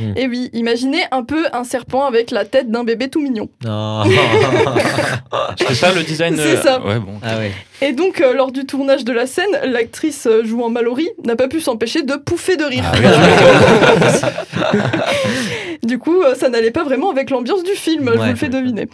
[0.00, 0.12] Hmm.
[0.16, 3.48] Et oui, imaginez un peu un serpent avec la tête d'un bébé tout mignon.
[3.64, 4.02] Non.
[5.56, 6.84] C'est ça le design C'est euh, ça.
[6.84, 7.12] Ouais, bon.
[7.22, 7.52] ah ouais.
[7.80, 11.46] Et donc, euh, lors du tournage de la scène, l'actrice euh, jouant Mallory n'a pas
[11.46, 12.84] pu s'empêcher de pouffer de rire.
[15.82, 18.48] du coup, euh, ça n'allait pas vraiment avec l'ambiance du film, je vous le fais
[18.48, 18.88] deviner.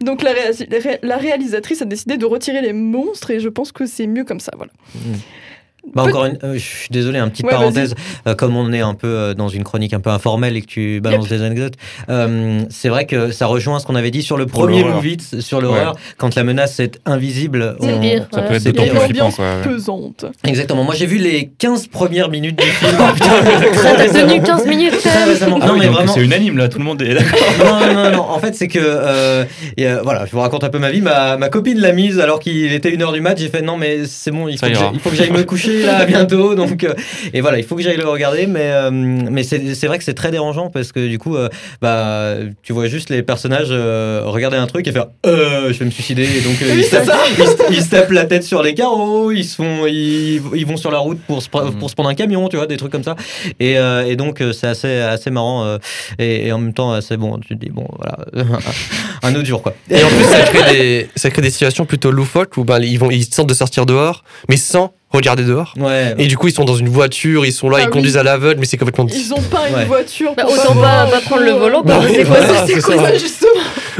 [0.00, 3.86] Donc, la, ré- la réalisatrice a décidé de retirer les monstres et je pense que
[3.86, 4.50] c'est mieux comme ça.
[4.56, 4.72] Voilà.
[5.94, 7.94] Bah encore une, euh, je suis désolé, un petite Ouais, parenthèse.
[8.26, 10.66] Euh, comme on est un peu euh, dans une chronique un peu informelle et que
[10.66, 11.74] tu balances des anecdotes,
[12.08, 14.84] euh, c'est vrai que ça rejoint ce qu'on avait dit sur le premier.
[14.84, 15.96] Movie, sur l'horreur.
[16.18, 18.26] Quand la menace est invisible, on- pire.
[18.32, 18.46] Ça ouais.
[18.48, 19.46] peut être c'est d'autant plus flippant, quoi.
[19.64, 20.24] pesante.
[20.46, 20.84] Exactement.
[20.84, 22.92] Moi, j'ai vu les 15 premières minutes du film.
[23.74, 24.94] Ça t'a tenu 15 minutes.
[25.04, 26.12] Ah non, oui, mais vraiment.
[26.12, 27.38] C'est unanime là, tout le monde est d'accord.
[27.58, 28.22] non, non, non, non.
[28.22, 28.78] En fait, c'est que.
[28.80, 29.44] euh,
[29.76, 31.00] et, euh, voilà, je vous raconte un peu ma vie.
[31.02, 33.36] Ma, ma copine l'a mise alors qu'il était 1h du mat.
[33.38, 34.80] J'ai fait non, mais c'est bon, il faut, Ça que ira.
[34.84, 36.54] j'aille- il faut que j'aille me coucher là bientôt.
[36.54, 36.94] Donc, euh,
[37.32, 38.46] et voilà, il faut que j'aille le regarder.
[38.46, 41.48] Mais, euh, mais c'est c'est vrai que c'est très dérangeant parce que du coup, euh,
[41.80, 45.84] bah, tu vois juste les personnages euh, regarder un truc et faire euh, je vais
[45.86, 46.22] me suicider.
[46.24, 48.62] Et donc, euh, Oui, ils, se tapent, ils se- ils se tapent la tête sur
[48.62, 49.30] les carreaux.
[49.32, 52.08] Ils, se font, ils, ils vont sur la route pour se, pre- pour se prendre
[52.10, 53.16] un camion, tu vois, des trucs comme ça.
[53.60, 55.64] Et, euh, et donc, c'est assez, assez marrant.
[55.64, 55.78] euh,
[56.18, 58.18] et, et en même temps, c'est bon, tu te dis, bon, voilà,
[59.22, 59.74] un autre jour, quoi.
[59.90, 62.98] Et en plus, ça crée des, ça crée des situations plutôt loufoques où ben, ils,
[62.98, 65.74] vont, ils tentent de sortir dehors, mais sans regarder dehors.
[65.78, 66.14] Ouais.
[66.18, 67.92] Et du coup, ils sont dans une voiture, ils sont là, Ah ils oui.
[67.92, 69.06] conduisent à l'aveugle, mais c'est complètement.
[69.12, 69.82] Ils ont pas Ouais.
[69.82, 70.34] une voiture.
[70.36, 71.82] Bah, pour autant pas, pas prendre le volant.
[71.82, 73.16] Bah c'est quoi voilà, ça ça.
[73.18, 73.50] justement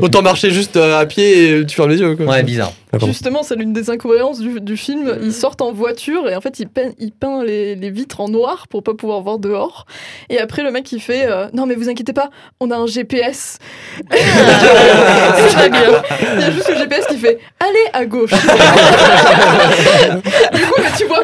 [0.01, 2.17] Autant marcher juste euh, à pied et tu fermes les yeux.
[2.17, 2.27] Quoi.
[2.27, 2.73] Ouais, bizarre.
[2.95, 2.99] Ah.
[3.07, 5.17] Justement, c'est l'une des incohérences du, du film.
[5.23, 8.29] Ils sortent en voiture et en fait, ils peignent, ils peignent les, les vitres en
[8.29, 9.87] noir pour pas pouvoir voir dehors.
[10.31, 12.87] Et après, le mec, il fait euh, Non, mais vous inquiétez pas, on a un
[12.87, 13.59] GPS.
[14.11, 16.03] c'est très bien.
[16.37, 18.31] Il y a juste le GPS qui fait Allez à gauche.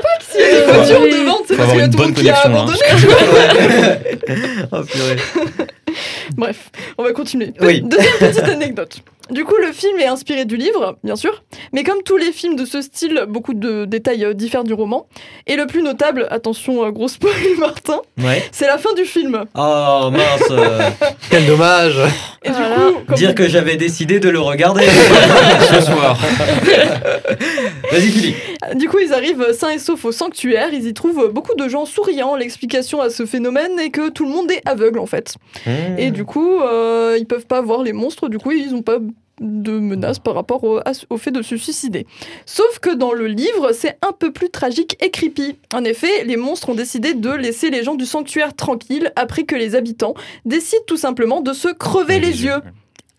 [0.00, 1.10] que s'il y a des voitures Oui.
[1.10, 2.78] devant, c'est parce qu'il y a tout le monde qui a abandonné.
[4.72, 5.16] Oh, purée.
[6.36, 7.52] Bref, on va continuer.
[7.60, 7.80] Oui.
[7.82, 8.98] Deuxième petite anecdote.
[9.30, 12.56] Du coup, le film est inspiré du livre, bien sûr, mais comme tous les films
[12.56, 15.06] de ce style, beaucoup de détails euh, diffèrent du roman.
[15.46, 18.42] Et le plus notable, attention, euh, gros spoil, Martin, Ouais.
[18.52, 19.44] c'est la fin du film.
[19.54, 20.50] Oh mince.
[20.50, 20.80] euh,
[21.30, 21.98] Quel dommage.
[22.44, 22.76] Et Voilà.
[22.76, 24.84] du coup, comme dire que j'avais décidé de le regarder.
[25.72, 26.16] Ce soir.
[27.92, 28.36] Vas-y, Philippe.
[28.76, 30.70] Du coup, ils arrivent sains et saufs au sanctuaire.
[30.72, 32.34] Ils y trouvent beaucoup de gens souriants.
[32.36, 35.36] L'explication à ce phénomène est que tout le monde est aveugle en fait.
[35.98, 38.28] Et du coup, euh, ils peuvent pas voir les monstres.
[38.28, 38.98] Du coup, ils n'ont pas
[39.40, 40.80] de menace par rapport au,
[41.18, 42.06] fait de se suicider.
[42.46, 45.56] Sauf que dans le livre, c'est un peu plus tragique et creepy.
[45.74, 49.54] En effet, les monstres ont décidé de laisser les gens du sanctuaire tranquilles après que
[49.54, 50.14] les habitants
[50.44, 52.58] décident tout simplement de se crever les yeux,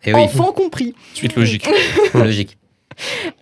[0.03, 0.93] Et Eh oui, enfants compris.
[1.13, 1.67] Suite logique.
[2.13, 2.57] logique.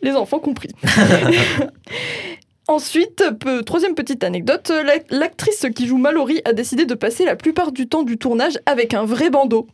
[0.02, 0.70] les enfants compris.
[2.70, 7.38] Ensuite, peu- troisième petite anecdote, la- l'actrice qui joue Mallory a décidé de passer la
[7.38, 9.68] plupart du temps du tournage avec un vrai bandeau.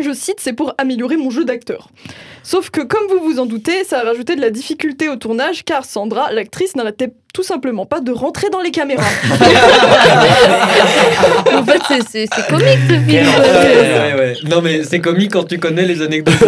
[0.00, 1.88] Je cite, c'est pour améliorer mon jeu d'acteur.
[2.42, 5.64] Sauf que, comme vous vous en doutez, ça a rajouté de la difficulté au tournage
[5.64, 9.04] car Sandra, l'actrice, n'arrêtait tout simplement pas de rentrer dans les caméras.
[11.54, 13.26] En fait, c'est- c'est c'est comique ce film.
[13.26, 14.34] Ouais, ouais, ouais.
[14.48, 16.34] Non, mais c'est comique quand tu connais les anecdotes.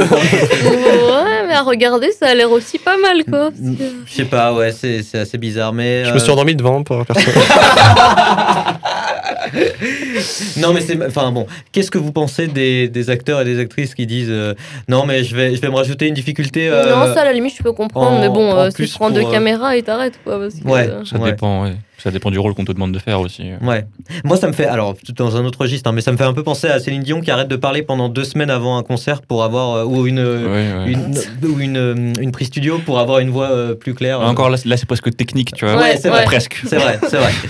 [0.65, 3.51] Ouais, mais à regarder, ça a l'air aussi pas mal, quoi.
[4.07, 6.05] Je sais pas, ouais, c'est c'est assez bizarre, mais.
[6.05, 7.33] Je euh, me suis endormi devant pour personne.
[10.59, 10.99] Non, mais c'est.
[11.07, 14.55] Enfin bon, qu'est-ce que vous pensez des, des acteurs et des actrices qui disent euh,
[14.89, 16.69] Non, mais je vais, je vais me rajouter une difficulté.
[16.69, 18.89] euh, Non, ça, à la limite, je peux comprendre, en- mais bon, euh, si tu
[18.95, 20.39] prends deux pour, euh, caméras et t'arrêtes, quoi.
[20.39, 20.89] Parce que, Ouais.
[20.89, 21.31] euh, Ça Ouais.
[21.31, 21.75] dépend, ouais.
[21.99, 23.43] Ça dépend du rôle qu'on te demande de faire aussi.
[23.61, 23.85] Ouais.
[24.25, 24.65] Moi, ça me fait.
[24.65, 26.79] Alors, tout dans un autre registre, hein, mais ça me fait un peu penser à
[26.81, 29.75] Céline Dion qui arrête de parler pendant deux semaines avant un concert pour avoir.
[29.77, 30.19] euh, ou une.
[30.21, 30.71] Ouais.
[30.87, 31.13] Une,
[31.47, 34.21] ou une, une prise studio pour avoir une voix euh, plus claire.
[34.23, 35.77] Encore là, là, c'est presque technique, tu vois.
[35.77, 36.25] Ouais, c'est vrai.
[36.25, 36.63] Presque.
[36.67, 37.33] C'est vrai, c'est vrai.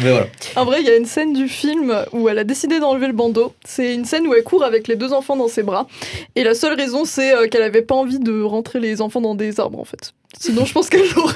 [0.00, 0.26] Mais voilà.
[0.56, 3.12] En vrai, il y a une scène du film où elle a décidé d'enlever le
[3.12, 3.54] bandeau.
[3.64, 5.86] C'est une scène où elle court avec les deux enfants dans ses bras.
[6.34, 9.34] Et la seule raison, c'est euh, qu'elle avait pas envie de rentrer les enfants dans
[9.34, 10.12] des arbres, en fait.
[10.38, 11.34] Sinon, je pense qu'elle l'aurait.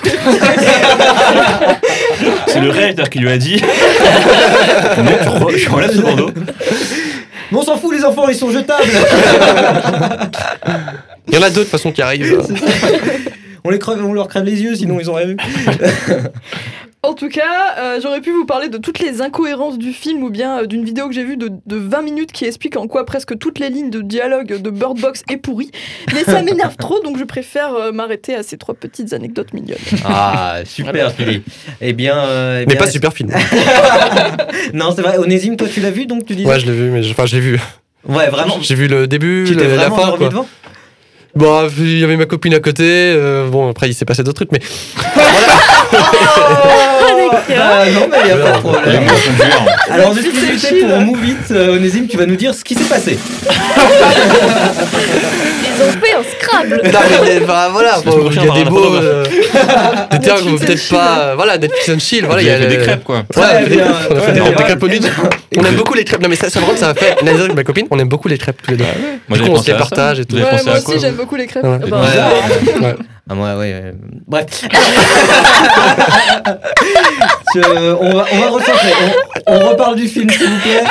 [2.49, 3.57] C'est le réalisateur qui lui a dit
[4.99, 5.13] Non,
[5.57, 6.31] tu, enlèves ce bandeau.
[7.51, 8.85] Mais on s'en fout, les enfants, ils sont jetables
[11.29, 12.43] Il y en a d'autres de toute façon qui arrivent.
[13.65, 15.37] on, les crève, on leur crève les yeux, sinon ils ont rien vu.
[17.03, 20.29] En tout cas, euh, j'aurais pu vous parler de toutes les incohérences du film ou
[20.29, 23.07] bien euh, d'une vidéo que j'ai vue de, de 20 minutes qui explique en quoi
[23.07, 25.71] presque toutes les lignes de dialogue de Bird Box est pourrie.
[26.13, 29.79] Mais ça m'énerve trop, donc je préfère euh, m'arrêter à ces trois petites anecdotes mignonnes.
[30.05, 31.47] Ah, super, Philippe.
[31.81, 32.19] Eh bien.
[32.19, 33.31] euh, eh Mais bien, pas super film.
[34.75, 35.17] Non, c'est vrai.
[35.17, 36.45] Onésime, toi, tu l'as vu, donc tu dis.
[36.45, 37.59] Ouais, je l'ai vu, mais je- enfin, je l'ai vu.
[38.07, 38.59] Ouais, vraiment.
[38.61, 40.29] J'ai vu le début, Tu le- la vraiment fin, quoi.
[40.29, 40.47] devant?
[41.35, 42.83] Bon, il y avait ma copine à côté.
[42.85, 44.59] euh, bon, après, il s'est passé d'autres trucs, mais
[45.93, 49.03] Ah, non, mais il n'y a pas de problème.
[49.91, 53.19] Alors, exclusivité pour Move It, euh, Onésime, tu vas nous dire ce qui s'est passé.
[55.63, 56.81] Ils ont fait un Scrabble.
[56.85, 58.95] Non, mais, bah, voilà, bon, il y a on des beaux.
[58.95, 59.25] euh,
[60.13, 61.19] des termes and peut-être pas.
[61.21, 62.25] euh, Voilà, Netflix and chill.
[62.27, 63.17] Voilà, Il y a des crêpes, quoi.
[63.17, 64.51] Ouais, Très on a fait des, bien, on a fait des, très
[64.89, 65.11] des bien.
[65.11, 65.35] crêpes.
[65.59, 66.23] On aime beaucoup les crêpes.
[66.23, 67.17] Non, mais ça, ça, vraiment, ça a fait.
[67.27, 68.85] Avec ma copine, on aime beaucoup les crêpes tous les deux.
[69.29, 70.37] Moi, Du coup, on se les partage et tout.
[70.37, 71.65] Moi aussi, j'aime beaucoup les crêpes.
[73.31, 73.33] Ouais.
[73.33, 73.33] Ouais.
[73.33, 73.33] Ouais.
[73.33, 73.73] Ah, moi, ouais.
[73.73, 73.93] euh,
[74.27, 74.47] Bref.
[77.55, 78.93] Je- on, va, on va recentrer.
[79.47, 80.83] On, on reparle du film, s'il vous plaît.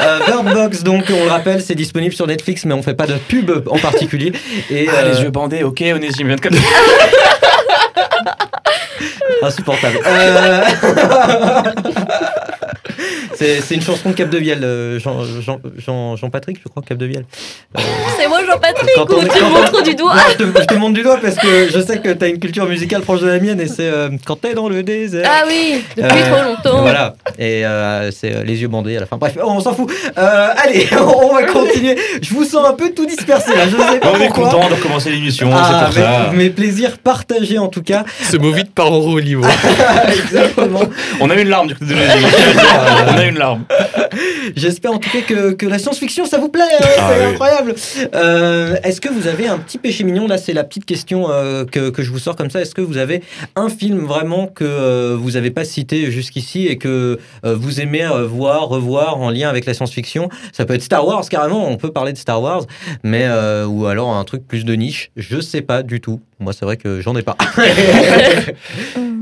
[0.00, 3.06] Euh, Bird Box, donc, on le rappelle, c'est disponible sur Netflix, mais on fait pas
[3.06, 4.32] de pub en particulier.
[4.70, 6.54] Et, Ah, euh, les yeux bandés, ok, Onésime, vient de comme
[9.42, 9.98] Insupportable.
[10.06, 10.62] Euh,
[13.34, 16.82] c'est c'est une chanson de Cap de Vielle, euh, Jean, Jean, Jean, Jean-Patrick, je crois,
[16.86, 17.24] Cap de Vielle.
[18.18, 20.36] C'est moi, Jean-Patrick, Quand ou on tu quand me on- montres du doigt Non, je,
[20.36, 22.66] te, je te montre du doigt parce que je sais que tu as une culture
[22.66, 25.28] musicale proche de la mienne et c'est euh, quand t'es dans le désert.
[25.30, 26.82] Ah oui, depuis Euh, trop longtemps.
[26.82, 29.16] Voilà, et euh, c'est euh, les yeux bandés à la fin.
[29.16, 29.90] Bref, on s'en fout.
[30.18, 31.96] Euh, allez, on va continuer.
[32.22, 34.74] Je vous sens un peu tout dispersé là, je sais pas On est content de
[34.74, 36.30] recommencer l'émission, Ah, c'est pour ça.
[36.32, 38.04] mes, plaisirs partagés en tout cas.
[38.30, 39.44] Ce mot vite par niveau.
[40.08, 40.80] Exactement.
[41.20, 42.00] On a une larme du côté de.
[42.90, 43.64] On a une larme.
[44.56, 47.30] J'espère en tout cas que, que la science-fiction ça vous plaît, hein, Ah c'est oui.
[47.32, 47.74] incroyable.
[48.14, 51.64] Euh, Est-ce que vous avez un petit péché mignon Là, c'est la petite question euh,
[51.64, 52.60] que, que je vous sors comme ça.
[52.60, 53.22] Est-ce que vous avez
[53.56, 58.04] un film vraiment que euh, vous n'avez pas cité jusqu'ici et que euh, vous aimez
[58.04, 60.28] euh, voir, revoir en lien avec la science-fiction?
[60.52, 62.64] Ça peut être Star Wars carrément, on peut parler de Star Wars,
[63.02, 65.10] mais euh, ou alors un truc plus de niche.
[65.16, 66.20] Je sais pas du tout.
[66.40, 67.36] Moi, c'est vrai que j'en ai pas.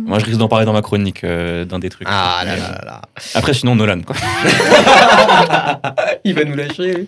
[0.09, 2.09] Moi, je risque d'en parler dans ma chronique euh, d'un des trucs.
[2.11, 3.03] Ah là Mais, là euh, là là.
[3.35, 4.17] Après, sinon, Nolan, quoi.
[6.25, 7.07] Il va nous lâcher, lui.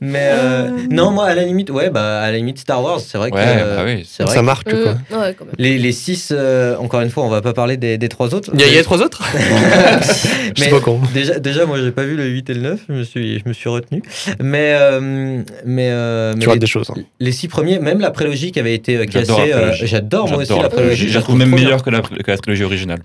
[0.00, 3.18] Mais euh, non, moi, à la limite, ouais, bah, à la limite, Star Wars, c'est
[3.18, 3.36] vrai que.
[3.36, 4.04] Ouais, euh, bah oui.
[4.08, 4.92] c'est vrai Ça que marque, quoi.
[5.20, 5.54] Ouais, quand même.
[5.58, 8.50] les, les six, euh, encore une fois, on va pas parler des, des trois autres.
[8.54, 11.00] Il y, a- il y a trois autres Je Mais sais pas con.
[11.12, 13.44] déjà, déjà, moi, j'ai pas vu le 8 et le 9, je me suis, je
[13.48, 14.02] me suis retenu.
[14.40, 16.90] Mais, euh, mais, euh, mais Tu rates les, des choses.
[16.90, 17.00] hein.
[17.20, 19.86] les six premiers, même la prélogie qui avait été euh, J'adore cassée, la euh, prélogie.
[19.86, 21.08] j'adore moi aussi J'adore la prélogie.
[21.08, 23.00] Je la trouve même trop que la, que la trilogie originale.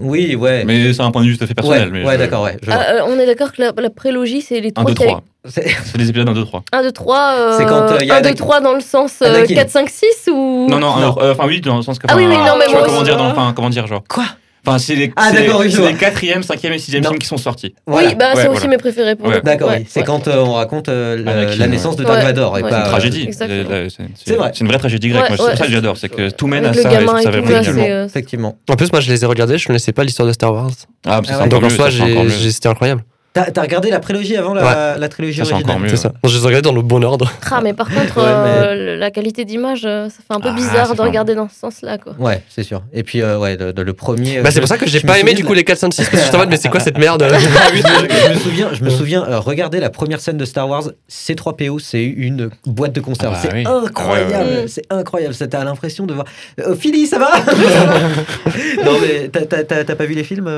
[0.00, 0.64] Oui, ouais.
[0.64, 1.84] Mais c'est un point de vue tout à fait personnel.
[1.84, 2.56] ouais, mais ouais, je- d'accord, ouais.
[2.68, 5.02] Ah, euh, on est d'accord que la, la prélogie, c'est les 1, trois 2, qui
[5.04, 5.22] avaient- 3.
[5.48, 6.62] C'est- C'est des épisodes 1, 2, 3.
[6.72, 7.56] 1, 2, 3.
[7.56, 8.34] C'est quand, euh, y a 1, 2, Anakin.
[8.34, 9.54] 3 dans le sens euh, Anakin.
[9.54, 10.66] 4, 5, 6 ou.
[10.68, 12.06] Non, non, euh, enfin oui, dans le sens que.
[12.10, 13.04] Ah oui, oui, non, mais je comment aussi.
[13.04, 14.02] dire, dans- enfin, comment dire, genre.
[14.08, 14.24] Quoi?
[14.66, 17.10] Enfin, c'est les, Ah, les 4e, 5e et 6e Non.
[17.10, 17.74] films qui sont sortis.
[17.86, 18.08] Voilà.
[18.08, 18.70] Oui, bah c'est Ouais, aussi voilà.
[18.70, 19.40] mes préférés pour Ouais.
[19.42, 19.86] D'accord, Ouais, oui.
[19.88, 20.06] C'est ouais.
[20.06, 22.02] quand euh, on raconte euh, la, Anakin, la naissance de.
[22.04, 22.24] Dark Ouais.
[22.24, 22.70] Vador et Ouais.
[22.70, 22.76] pas.
[22.76, 23.28] C'est une euh, tragédie.
[23.32, 24.50] C'est- c'est- C'est C'est vrai.
[24.52, 25.22] c'est une vraie tragédie grecque.
[25.22, 25.50] Ouais, Moi, c'est ouais.
[25.50, 25.96] pour ça que j'adore.
[25.96, 27.22] C'est que tout mène Avec à le ça.
[27.22, 28.56] ça Effectivement.
[28.68, 30.70] En plus, moi, je les ai regardés, je connaissais pas l'histoire de Star Wars.
[31.06, 33.04] Ah, c'est Donc en soi, c'était incroyable.
[33.36, 35.90] T'as t'as regardé la prélogie avant la, la trilogie Ça, c'est originale encore mieux.
[35.90, 36.12] C'est ça.
[36.24, 37.30] Je les ai regardés dans le bon ordre.
[37.50, 40.54] Ah, mais par contre, Ouais, euh, la qualité d'image, euh, ça fait un peu Ah,
[40.56, 42.14] bizarre de regarder dans ce sens-là, quoi.
[42.18, 42.82] Ouais, c'est sûr.
[42.94, 44.40] Et puis, euh, ouais, le premier.
[44.40, 45.92] Bah, c'est je- pour ça que j'ai je pas aimé du coup les 4, 5,
[45.92, 47.76] 6 parce que j'étais en mode, mais c'est quoi cette merde je,
[48.28, 51.78] je me souviens, je me souviens euh, regarder la première scène de Star Wars, C3PO,
[51.78, 53.34] c'est une boîte de conserve.
[53.36, 53.64] Ah bah c'est oui.
[53.66, 54.64] incroyable, ouais, ouais.
[54.68, 55.34] c'est incroyable.
[55.34, 56.24] Ça t'as l'impression de voir.
[56.60, 57.30] Euh, Philly, ça va
[58.84, 60.50] Non, mais t'as- t'as pas vu les films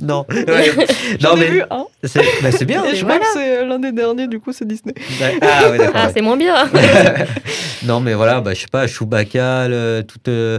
[0.00, 0.24] Non.
[0.30, 0.44] Ouais.
[1.22, 1.84] Non, ai mais vu un.
[2.12, 2.84] C'est bah, c'est bien.
[2.84, 3.20] Et je voilà.
[3.20, 4.94] crois que c'est euh, l'un des derniers, du coup, c'est Disney.
[5.20, 5.38] Ouais.
[5.42, 5.78] Ah, ouais.
[5.94, 6.54] Ah, c'est moins bien.
[7.84, 10.58] non, mais voilà, bah, je sais pas, Chewbacca, le- toute, euh,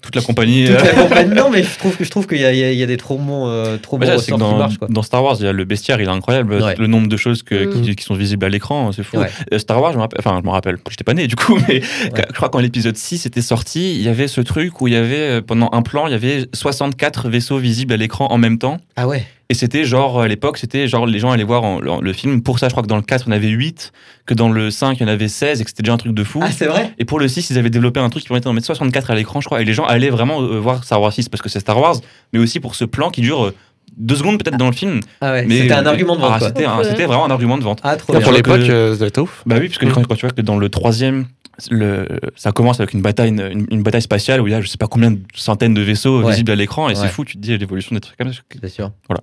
[0.00, 0.66] Toute la compagnie.
[0.66, 1.34] toute euh, la compagnie.
[1.34, 2.96] Non, mais je trouve que je trouve qu'il y, y a- il y a des
[2.96, 4.88] trop bons, euh, trop bons là, qui dans, marchent quoi.
[4.90, 6.54] dans Star Wars, il y a le bestiaire, il est incroyable.
[6.54, 6.74] Ouais.
[6.78, 7.82] Le nombre de choses que, Mm.
[7.82, 9.18] qui, qui sont visibles à l'écran, c'est fou.
[9.18, 9.58] Ouais.
[9.58, 11.80] Star Wars, je me rappelle, enfin, je me rappelle, j'étais pas né du coup, mais
[11.82, 14.96] je crois quand l'épisode 6 était sorti, il y avait ce truc où il y
[14.96, 18.78] avait, pendant un plan, il y avait 64 vaisseaux visibles à l'écran en même temps.
[18.96, 19.24] Ah ouais.
[19.50, 22.42] Et c'était genre, à l'époque, c'était genre, les gens allaient voir en- le film.
[22.42, 23.92] Pour ça, je crois que dans le 4, il y en avait 8,
[24.24, 26.14] que dans le 5, il y en avait 16, et que c'était déjà un truc
[26.14, 26.40] de fou.
[26.42, 26.94] Ah, c'est vrai?
[26.98, 29.14] Et pour le 6, ils avaient développé un truc qui permettait d'en mettre 64 à
[29.14, 29.60] l'écran, je crois.
[29.60, 31.96] Et les gens allaient vraiment euh, voir Star Wars 6 parce que c'est Star Wars,
[32.32, 33.54] mais aussi pour ce plan qui dure euh,
[33.96, 35.00] deux secondes peut-être dans le film.
[35.20, 35.44] Ah ouais.
[35.46, 36.48] Mais C'était un argument de vente Ah, quoi.
[36.48, 36.84] C'était Ouais.
[36.84, 37.80] c'était vraiment un argument de vente.
[37.82, 39.42] Ah, trop Pour l'époque, euh, ça doit être ouf.
[39.46, 41.26] Bah oui, parce que quand, quand tu vois que dans le troisième,
[41.70, 43.28] le, ça commence avec une bataille,
[43.70, 46.20] une, bataille spatiale où il y a je sais pas combien de centaines de vaisseaux
[46.22, 46.30] Ouais.
[46.32, 47.00] visibles à l'écran, et Ouais.
[47.00, 48.40] c'est fou, tu te dis l'évolution des trucs comme ça.
[48.60, 48.90] C'est sûr.
[49.08, 49.20] Voilà.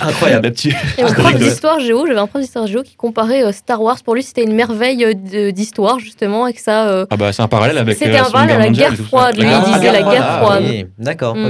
[0.08, 0.50] Incroyable.
[0.52, 3.82] Petite- Et mon prof d'histoire géo, j'avais un prof d'histoire géo qui comparait euh, Star
[3.82, 3.96] Wars.
[4.04, 6.88] Pour lui, c'était une merveille euh, d'histoire, justement, et que ça.
[6.88, 9.36] euh, Ah bah c'est un parallèle avec C'était euh, un parallèle à la guerre froide,
[9.36, 10.64] lui, Ah, il disait la guerre froide.
[10.68, 10.86] oui.
[10.98, 11.46] D'accord, Mm.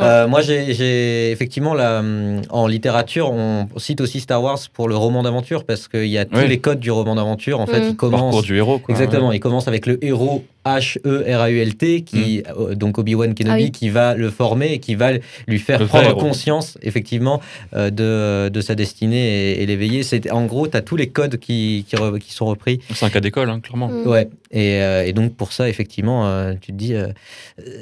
[0.00, 4.88] Euh, moi, j'ai- j'ai effectivement la, hum, en littérature, on cite aussi Star Wars pour
[4.88, 6.48] le roman d'aventure parce qu'il y a tous Oui.
[6.48, 7.60] les codes du roman d'aventure.
[7.60, 7.82] En fait, Mm.
[7.84, 8.78] il Le parcours commence du héros.
[8.78, 8.92] Quoi.
[8.94, 10.44] Exactement, il commence avec le héros
[10.76, 13.70] H-E-R-A-U-L-T, qui, euh, donc Obi-Wan Kenobi, Ah oui.
[13.70, 15.12] qui va le former et qui va
[15.46, 17.40] lui faire Le prendre conscience, effectivement,
[17.74, 20.02] euh, de, de sa destinée et, et l'éveiller.
[20.02, 22.80] C'est- En gros, tu as tous les codes qui, qui, re- qui sont repris.
[22.94, 23.88] C'est un cas d'école, hein, clairement.
[23.88, 24.06] Mm.
[24.06, 26.94] Ouais, et, euh, et donc pour ça, effectivement, euh, tu te dis,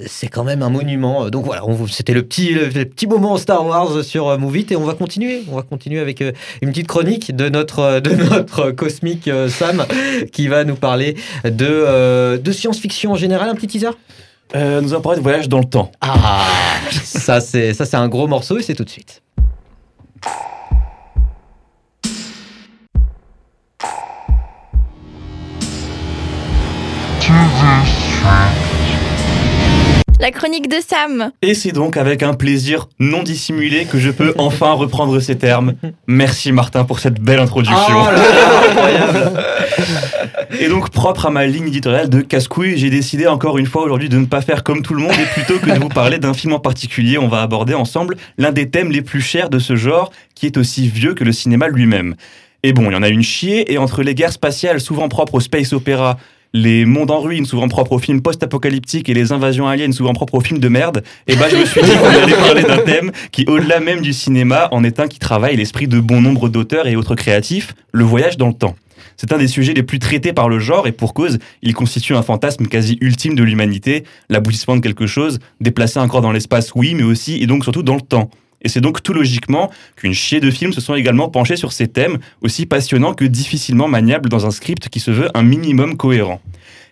[0.07, 1.28] c'est quand même un monument.
[1.30, 4.76] Donc voilà, c'était le petit, le, le petit moment Star Wars sur euh, It, et
[4.76, 5.43] on va continuer.
[5.51, 6.32] On va continuer avec euh,
[6.62, 9.84] une petite chronique de notre, de notre cosmique euh, Sam,
[10.32, 11.14] qui va nous parler
[11.45, 13.49] de, euh, de science-fiction en général.
[13.49, 13.91] Un petit teaser
[14.55, 15.91] Euh, nous allons parler de voyage dans le temps.
[16.01, 16.45] Ah,
[16.91, 19.22] ça c'est ça c'est un gros morceau et c'est tout de suite.
[30.27, 31.31] La chronique de Sam.
[31.41, 35.74] Et c'est donc avec un plaisir non dissimulé que je peux enfin reprendre ces termes.
[36.09, 37.77] Merci Martin pour cette belle introduction.
[37.89, 39.33] Oh là là, incroyable.
[40.61, 44.09] Et donc, propre à ma ligne éditoriale de casse-couille, j'ai décidé encore une fois aujourd'hui
[44.09, 46.35] de ne pas faire comme tout le monde et plutôt que de vous parler d'un
[46.35, 49.77] film en particulier, on va aborder ensemble l'un des thèmes les plus chers de ce
[49.77, 52.16] genre, qui est aussi vieux que le cinéma lui-même.
[52.64, 55.35] Et bon, il y en a une chier, et entre les guerres spatiales souvent propres
[55.35, 56.18] au space opéra,
[56.57, 60.36] les mondes en ruine souvent propres aux films post-apocalyptiques et les invasions aliens souvent propres
[60.36, 63.12] aux films de merde, et ben je me suis dit qu'on allait parler d'un thème
[63.30, 66.86] qui, au-delà même du cinéma, en est un qui travaille l'esprit de bon nombre d'auteurs
[66.86, 68.74] et autres créatifs, le voyage dans le temps.
[69.18, 72.14] C'est un des sujets les plus traités par le genre et pour cause, il constitue
[72.14, 76.72] un fantasme quasi ultime de l'humanité, l'aboutissement de quelque chose, déplacer un corps dans l'espace,
[76.74, 78.30] oui, mais aussi et donc surtout dans le temps.
[78.62, 81.88] Et c'est donc tout logiquement qu'une chier de films se sont également penchés sur ces
[81.88, 86.40] thèmes, aussi passionnants que difficilement maniables dans un script qui se veut un minimum cohérent.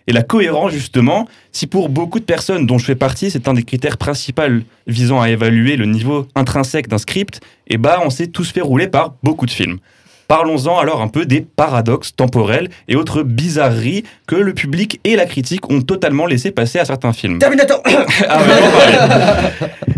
[0.07, 3.53] Et la cohérence, justement, si pour beaucoup de personnes dont je fais partie, c'est un
[3.53, 4.43] des critères principaux
[4.85, 8.87] visant à évaluer le niveau intrinsèque d'un script, eh bah, on s'est tous fait rouler
[8.87, 9.79] par beaucoup de films.
[10.27, 15.25] Parlons-en alors un peu des paradoxes temporels et autres bizarreries que le public et la
[15.25, 17.39] critique ont totalement laissé passer à certains films.
[17.39, 17.81] Terminator
[18.29, 18.39] Ah.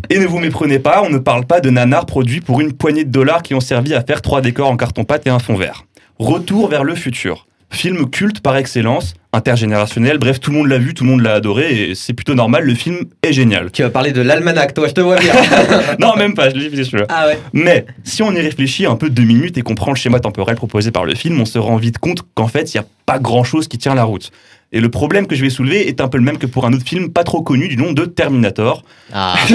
[0.09, 3.03] Et ne vous méprenez pas, on ne parle pas de nanars produits pour une poignée
[3.03, 5.86] de dollars qui ont servi à faire trois décors en carton-pâte et un fond vert.
[6.19, 7.47] Retour vers le futur.
[7.70, 11.34] Film culte par excellence, intergénérationnel, bref, tout le monde l'a vu, tout le monde l'a
[11.34, 13.72] adoré, et c'est plutôt normal, le film est génial.
[13.72, 15.34] Tu vas parler de l'almanach, toi, je te vois bien.
[15.99, 17.05] non, même pas, je l'ai fait celui-là.
[17.09, 17.38] ah ouais.
[17.53, 20.55] Mais si on y réfléchit un peu deux minutes et qu'on prend le schéma temporel
[20.55, 23.20] proposé par le film, on se rend vite compte qu'en fait, il n'y a pas
[23.20, 24.32] grand-chose qui tient la route.
[24.72, 26.74] Et le problème que je vais soulever est un peu le même que pour un
[26.74, 28.84] autre film pas trop connu du nom de Terminator.
[29.13, 29.36] Ah.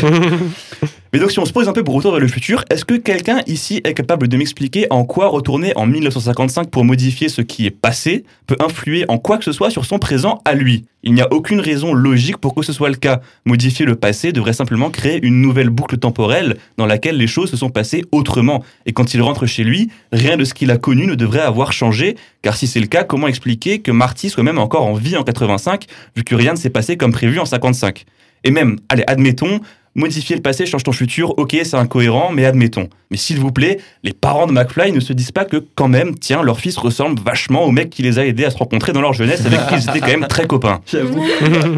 [1.12, 2.94] Mais donc si on se pose un peu pour retour vers le futur, est-ce que
[2.94, 7.66] quelqu'un ici est capable de m'expliquer en quoi retourner en 1955 pour modifier ce qui
[7.66, 10.84] est passé peut influer en quoi que ce soit sur son présent à lui?
[11.02, 13.22] Il n'y a aucune raison logique pour que ce soit le cas.
[13.44, 17.56] Modifier le passé devrait simplement créer une nouvelle boucle temporelle dans laquelle les choses se
[17.56, 18.62] sont passées autrement.
[18.86, 21.72] Et quand il rentre chez lui, rien de ce qu'il a connu ne devrait avoir
[21.72, 25.16] changé, car si c'est le cas, comment expliquer que Marty soit même encore en vie
[25.16, 28.04] en 85, vu que rien ne s'est passé comme prévu en 55
[28.44, 29.60] Et même, allez, admettons,
[29.96, 32.88] Modifier le passé change ton futur, ok, c'est incohérent, mais admettons.
[33.10, 36.16] Mais s'il vous plaît, les parents de McFly ne se disent pas que quand même,
[36.16, 39.00] tiens, leur fils ressemble vachement au mec qui les a aidés à se rencontrer dans
[39.00, 40.80] leur jeunesse, avec qui ils étaient quand même très copains.
[40.86, 41.24] J'avoue.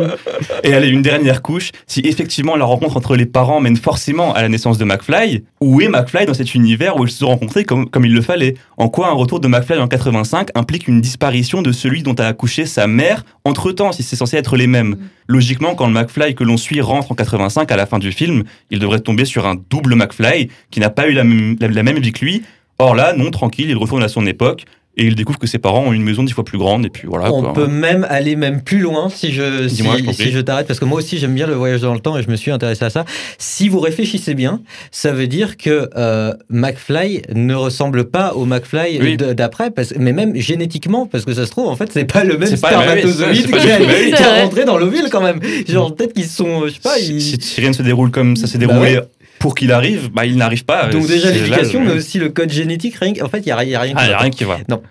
[0.63, 4.43] Et allez, une dernière couche, si effectivement la rencontre entre les parents mène forcément à
[4.43, 7.65] la naissance de McFly, où est McFly dans cet univers où ils se sont rencontrés
[7.65, 8.55] comme, comme il le fallait?
[8.77, 12.27] En quoi un retour de McFly en 85 implique une disparition de celui dont a
[12.27, 13.25] accouché sa mère?
[13.47, 14.97] Entre-temps, si c'est censé être les mêmes
[15.29, 18.45] Logiquement, quand le McFly que l'on suit rentre en 85 à la fin du film,
[18.71, 22.13] il devrait tomber sur un double McFly qui n'a pas eu la la même vie
[22.13, 22.43] que lui.
[22.79, 24.65] Or là, non, tranquille, il retourne à son époque
[24.97, 27.09] et il découvre que ses parents ont une maison dix fois plus grande et puis
[27.09, 27.33] voilà.
[27.33, 27.53] On quoi.
[27.55, 30.99] peut même aller même plus loin si je, si, je si t'arrête, parce que moi
[30.99, 33.05] aussi j'aime bien le voyage dans le temps et je me suis intéressé à ça.
[33.39, 38.99] Si vous réfléchissez bien, ça veut dire que euh, McFly ne ressemble pas au McFly
[39.01, 39.17] Oui.
[39.17, 42.37] d'après, parce- mais même génétiquement, parce que ça se trouve, en fait, c'est pas le
[42.37, 45.41] même C'est pas- ouais, spermatozoïde qui est rentré dans l'ovule quand même.
[45.69, 48.11] Genre peut-être qu'ils sont, je sais pas, si, ils- si- si rien ne se déroule
[48.11, 49.05] comme ça s'est Bah déroulé ouais.
[49.43, 50.87] Pour qu'il arrive, bah, il n'arrive pas.
[50.87, 53.79] donc déjà l'éducation, mais aussi le code génétique, rien, en fait, il y a, rien-
[53.79, 53.95] a rien.
[53.97, 54.19] Ah, qui y a va.
[54.23, 54.59] rien qui va.
[54.69, 54.83] Non.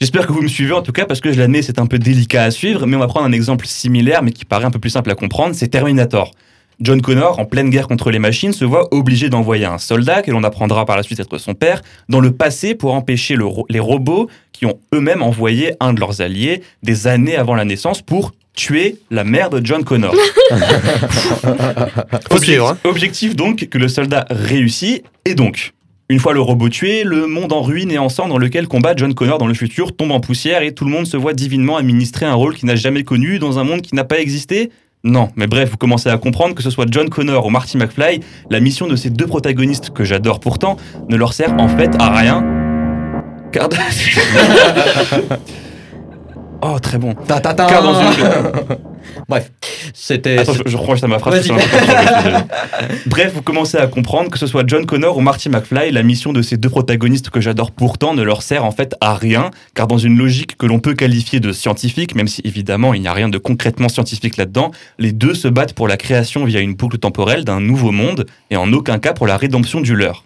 [0.00, 1.98] J'espère que vous me suivez en tout cas parce que je l'admets, c'est un peu
[1.98, 4.78] délicat à suivre, mais on va prendre un exemple similaire mais qui paraît un peu
[4.78, 6.30] plus simple à comprendre, c'est Terminator.
[6.78, 10.30] John Connor, en pleine guerre contre les machines, se voit obligé d'envoyer un soldat, que
[10.30, 11.80] l'on apprendra par la suite être son père,
[12.10, 16.00] dans le passé pour empêcher le ro- les robots qui ont eux-mêmes envoyé un de
[16.00, 20.14] leurs alliés des années avant la naissance pour tuer la mère de John Connor.
[22.30, 22.78] Faut suivre, hein.
[22.82, 25.74] Objectif donc que le soldat réussit, et donc,
[26.08, 28.94] une fois le robot tué, le monde en ruine et en sang dans lequel combat
[28.96, 31.76] John Connor dans le futur tombe en poussière et tout le monde se voit divinement
[31.76, 34.70] administrer un rôle qu'il n'a jamais connu dans un monde qui n'a pas existé
[35.04, 38.20] non, mais bref, vous commencez à comprendre que ce soit John Connor ou Marty McFly,
[38.50, 40.78] la mission de ces deux protagonistes que j'adore pourtant
[41.08, 42.44] ne leur sert en fait à rien.
[43.52, 43.68] Car...
[46.74, 47.14] oh, très bon.
[47.14, 47.66] Ta, ta, ta.
[47.66, 48.08] Car dans une...
[49.28, 49.50] Bref,
[49.94, 50.38] c'était.
[50.38, 51.46] Attends, je, je reprends juste à ma phrase.
[51.46, 51.54] Que.
[53.08, 56.32] Bref, vous commencez à comprendre que ce soit John Connor ou Marty McFly, la mission
[56.32, 59.86] de ces deux protagonistes que j'adore pourtant ne leur sert en fait à rien, car
[59.86, 63.12] dans une logique que l'on peut qualifier de scientifique, même si évidemment il n'y a
[63.12, 66.98] rien de concrètement scientifique là-dedans, les deux se battent pour la création via une boucle
[66.98, 70.24] temporelle d'un nouveau monde, et en aucun cas pour la rédemption du leur.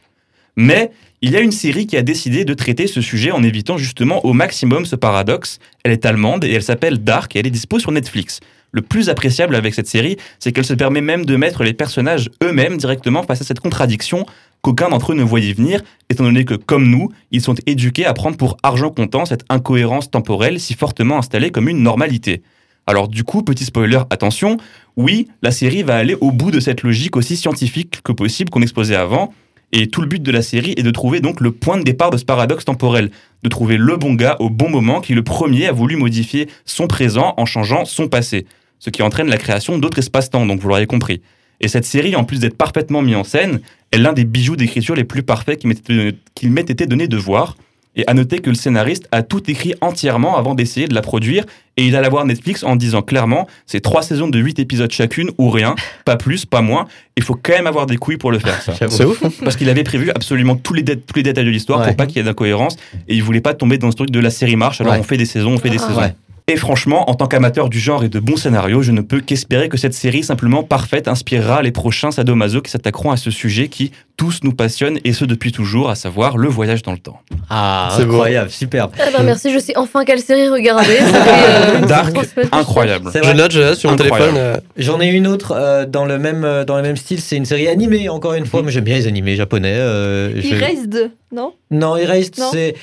[0.57, 0.91] Mais
[1.23, 4.25] il y a une série qui a décidé de traiter ce sujet en évitant justement
[4.25, 5.59] au maximum ce paradoxe.
[5.85, 8.41] Elle est allemande et elle s'appelle Dark et elle est dispo sur Netflix.
[8.73, 12.31] Le plus appréciable avec cette série, c'est qu'elle se permet même de mettre les personnages
[12.43, 14.25] eux-mêmes directement face à cette contradiction
[14.63, 18.15] qu'aucun d'entre eux ne voyait venir, étant donné que, comme nous, ils sont éduqués à
[18.15, 22.43] prendre pour argent comptant cette incohérence temporelle si fortement installée comme une normalité.
[22.87, 24.57] Alors du coup, petit spoiler, attention,
[24.97, 28.63] oui, la série va aller au bout de cette logique aussi scientifique que possible qu'on
[28.63, 29.35] exposait avant,
[29.73, 32.11] et tout le but de la série est de trouver donc le point de départ
[32.11, 33.11] de ce paradoxe temporel,
[33.43, 36.87] de trouver le bon gars au bon moment qui le premier a voulu modifier son
[36.87, 38.47] présent en changeant son passé,
[38.79, 41.21] ce qui entraîne la création d'autres espaces-temps, donc vous l'aurez compris.
[41.61, 43.61] Et cette série, en plus d'être parfaitement mise en scène,
[43.93, 47.57] est l'un des bijoux d'écriture les plus parfaits qu'il m'ait été donné de voir.
[47.97, 51.45] Et à noter que le scénariste a tout écrit entièrement avant d'essayer de la produire,
[51.77, 55.31] et il allait voir Netflix en disant clairement, c'est trois saisons de 8 épisodes chacune
[55.39, 55.75] ou rien,
[56.05, 56.87] pas plus, pas moins,
[57.17, 58.75] il faut quand même avoir des couilles pour le faire ça.
[58.89, 59.21] C'est ouf.
[59.43, 61.87] Parce qu'il avait prévu absolument tous les, dé- tous les détails de l'histoire Ouais.
[61.89, 62.77] pour pas qu'il y ait d'incohérence,
[63.09, 65.01] et il voulait pas tomber dans ce truc de la série marche, alors Ouais.
[65.01, 65.87] on fait des saisons, on fait des Ah.
[65.89, 66.01] saisons.
[66.01, 66.15] Ouais.
[66.51, 69.69] Et franchement, en tant qu'amateur du genre et de bons scénarios, je ne peux qu'espérer
[69.69, 73.93] que cette série simplement parfaite inspirera les prochains sadomaso qui s'attaqueront à ce sujet qui
[74.17, 77.21] tous nous passionne et ce depuis toujours, à savoir le voyage dans le temps.
[77.49, 78.91] Ah, C'est incroyable, superbe.
[78.99, 80.99] Eh ben, merci, je sais enfin quelle série regarder.
[81.31, 82.17] Euh, Dark,
[82.53, 83.11] incroyable.
[83.13, 83.35] C'est Je vrai.
[83.35, 84.35] note, je note sur mon téléphone.
[84.37, 87.45] euh, J'en ai une autre euh, dans, le même, dans le même style, c'est une
[87.45, 88.63] série animée, encore une fois.
[88.63, 89.73] Moi j'aime bien les animés japonais.
[89.77, 91.53] euh, je- Erased, non?
[91.71, 92.75] Non, Erased, c'est.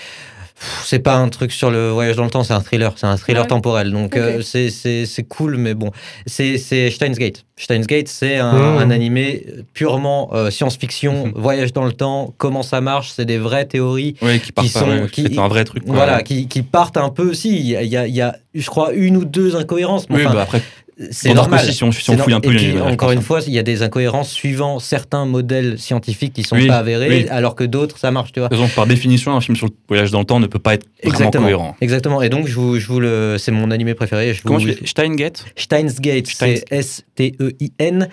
[0.83, 3.15] C'est pas un truc sur le voyage dans le temps, c'est un thriller, c'est un
[3.17, 3.47] thriller Ouais.
[3.47, 3.91] temporel.
[3.91, 5.91] Donc euh, c'est- c'est c'est cool, mais bon.
[6.25, 7.45] C'est c'est Steins Gate.
[7.57, 8.77] Steins Gate, c'est un, Mmh.
[8.79, 13.65] un animé purement euh, science-fiction, voyage dans le temps, comment ça marche, c'est des vraies
[13.65, 14.13] théories.
[14.55, 15.85] Qui sont- ouais, qui- c'est un vrai truc.
[15.85, 15.95] quoi.
[15.95, 17.55] Voilà, qui, qui partent un peu aussi.
[17.55, 20.09] Il y a, il y a- y a, je crois, une ou deux incohérences.
[20.09, 20.61] mais Oui, enfin, bah après,
[21.11, 21.59] c'est normal.
[21.59, 22.49] si on, si C'est on fouille un peu.
[22.49, 26.43] Puis, je encore une fois, il y a des incohérences suivant certains modèles scientifiques qui
[26.43, 27.27] sont Oui, pas avérés, oui.
[27.29, 28.49] alors que d'autres, ça marche, tu vois.
[28.49, 30.59] De toute façon, par définition, un film sur le voyage dans le temps ne peut
[30.59, 31.43] pas être vraiment Exactement.
[31.43, 31.75] cohérent.
[31.81, 32.21] Exactement.
[32.21, 34.33] Et donc, je vous, je vous le, c'est mon animé préféré.
[34.33, 36.73] Je Comment vous, tu fais Steingate Steins Gate, Steins- c'est
[37.31, 38.09] S-T-E-I-N,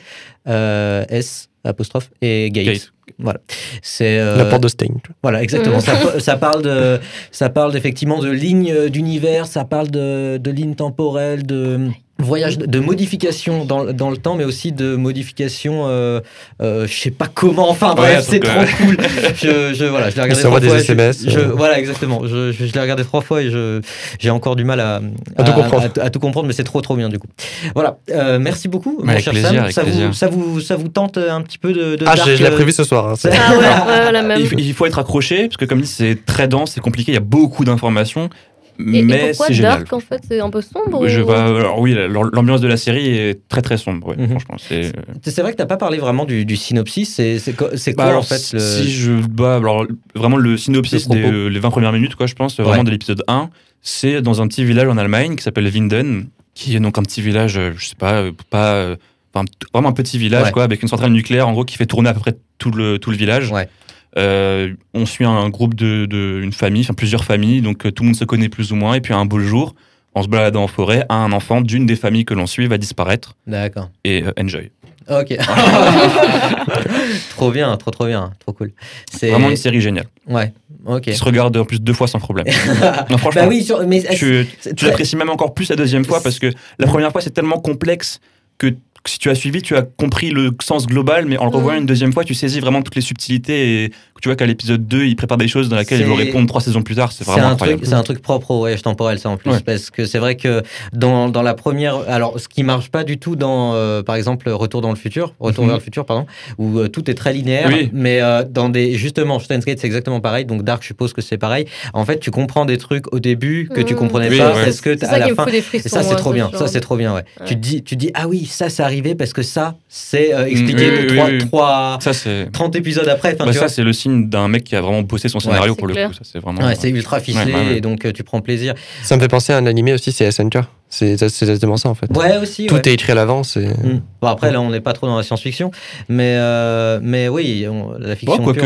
[0.48, 2.64] euh, S apostrophe et Gate.
[2.66, 2.90] Gate.
[3.18, 3.38] Voilà.
[3.82, 4.94] C'est euh, La porte de Stein.
[5.22, 5.80] Voilà, exactement.
[5.80, 6.98] Ça, ça parle de,
[7.30, 11.88] ça parle effectivement de lignes euh, d'univers, ça parle de, de lignes temporelles, de
[12.18, 16.20] voyage, de modification dans, dans le temps, mais aussi de modification, euh,
[16.62, 17.68] euh, je sais pas comment.
[17.68, 18.96] Enfin bref, Ouais, c'est donc, trop euh, cool.
[19.36, 20.78] Je, je voilà, je l'ai regardé trois des fois.
[20.78, 21.52] SMS, je, je- euh.
[21.56, 22.20] voilà, exactement.
[22.24, 23.80] Je, je, je l'ai regardé trois fois et je,
[24.20, 25.00] j'ai encore du mal à,
[25.36, 25.88] À tout comprendre.
[26.00, 27.26] à, à tout comprendre, mais c'est trop trop bien du coup.
[27.74, 27.98] Voilà.
[28.10, 29.72] Euh, merci beaucoup, mon cher plaisir, Sam.
[29.72, 32.36] ça vous, ça vous, ça vous tente un petit peu de, de Ah, dark, je,
[32.36, 33.08] je l'ai prévu ce soir.
[33.08, 34.40] hein, c'est- Ah ouais, ouais, la même.
[34.40, 37.10] Il faut, il faut être accroché, parce que comme dit, c'est très dense, c'est compliqué,
[37.12, 38.30] il y a beaucoup d'informations,
[38.78, 39.72] Et, et mais pourquoi c'est génial.
[39.78, 40.20] Dark en fait?
[40.28, 43.46] C'est un peu sombre Je ou- vais- alors oui, la- l'ambiance de la série est
[43.48, 44.08] très très sombre.
[44.08, 44.28] ouais, Mhm.
[44.30, 44.92] Franchement, c'est.
[45.24, 47.14] C'est vrai que t'as pas parlé vraiment du, du synopsis.
[47.14, 48.58] C'est quoi, Bah, quoi, alors, en fait le...
[48.60, 52.26] si je bah, alors vraiment le synopsis Le des euh, les 20 premières minutes quoi
[52.26, 52.84] je pense vraiment Ouais.
[52.84, 53.50] de l'épisode 1
[53.82, 57.20] c'est dans un petit village en Allemagne qui s'appelle Winden qui est donc un petit
[57.20, 58.96] village euh, je sais pas euh, pas euh,
[59.34, 60.52] enfin, vraiment un petit village Ouais.
[60.52, 62.98] quoi avec une centrale nucléaire en gros qui fait tourner à peu près tout le
[62.98, 63.68] tout le village Ouais.
[64.16, 68.04] Euh, on suit un groupe de, de une famille enfin plusieurs familles donc euh, tout
[68.04, 69.74] le monde se connaît plus ou moins et puis un beau jour
[70.14, 73.34] en se baladant en forêt un enfant d'une des familles que l'on suit va disparaître
[73.48, 73.90] D'accord.
[74.04, 74.70] et euh, enjoy
[75.10, 75.36] Ok.
[77.30, 78.72] trop bien, trop trop bien, trop cool.
[79.12, 80.52] C'est vraiment une série géniale Ouais.
[80.86, 81.02] Ok.
[81.02, 82.46] qui se regarde en plus deux fois sans problème
[83.10, 84.46] non, franchement bah oui, sur- mais tu,
[84.82, 88.20] l'apprécies même encore plus la deuxième fois parce que la première fois c'est tellement complexe
[88.58, 88.74] que
[89.06, 91.82] si tu as suivi, tu as compris le sens global, mais en le revoyant Mm.
[91.82, 93.92] une deuxième fois, tu saisis vraiment toutes les subtilités et
[94.24, 96.48] tu vois qu'à l'épisode 2, il prépare des choses dans lesquelles il va C'est- répondre
[96.48, 97.12] trois saisons plus tard.
[97.12, 97.80] C'est vraiment un, incroyable.
[97.82, 99.50] truc, c'est un truc propre au voyage temporel, ça en plus.
[99.50, 99.60] Ouais.
[99.60, 100.62] Parce que c'est vrai que
[100.94, 101.96] dans, dans la première.
[102.08, 105.34] Alors, ce qui marche pas du tout dans, euh, par exemple, Retour dans le futur,
[105.40, 105.68] Retour Mhm.
[105.68, 106.24] vers le futur, pardon,
[106.56, 107.68] où euh, tout est très linéaire.
[107.70, 107.90] Oui.
[107.92, 108.94] Mais euh, dans des.
[108.94, 110.46] Justement, Steins Gate, c'est exactement pareil.
[110.46, 111.66] Donc, Dark, je suppose que c'est pareil.
[111.92, 113.98] En fait, tu comprends des trucs au début que tu Mhm.
[113.98, 114.54] comprenais Oui, pas.
[114.54, 114.64] ouais.
[114.64, 115.44] Parce que C'est à ça la fin.
[115.48, 116.48] Et ça, c'est moi, trop bien.
[116.50, 116.60] genre.
[116.60, 117.24] Ça, c'est trop bien, ouais.
[117.40, 117.46] Ouais.
[117.46, 120.46] Tu, te dis, tu dis, ah oui, ça, c'est arrivé parce que ça, c'est euh,
[120.46, 121.60] expliqué Mm, oui,
[122.00, 122.48] Ça, c'est.
[122.52, 123.34] 30 épisodes après.
[123.34, 125.86] Enfin, Bah, ça, c'est le signe d'un mec qui a vraiment bossé son scénario pour
[125.86, 126.12] le coup.
[126.14, 126.62] Ça, c'est vraiment.
[126.62, 127.76] Ouais, c'est ultra ficelé Ouais, ouais, ouais.
[127.76, 128.74] et donc euh, tu prends plaisir.
[129.02, 130.64] Ça me fait penser à un animé aussi, c'est Accenture.
[130.88, 132.06] C'est c'est exactement ça en fait.
[132.16, 132.66] Ouais, aussi.
[132.66, 132.82] Tout ouais.
[132.88, 133.56] est écrit à l'avance.
[133.56, 134.00] et- Mm.
[134.22, 135.70] Bon, après, là, on n'est pas trop dans la science-fiction,
[136.08, 138.62] mais, euh, mais oui, on- la fiction Bon, pure.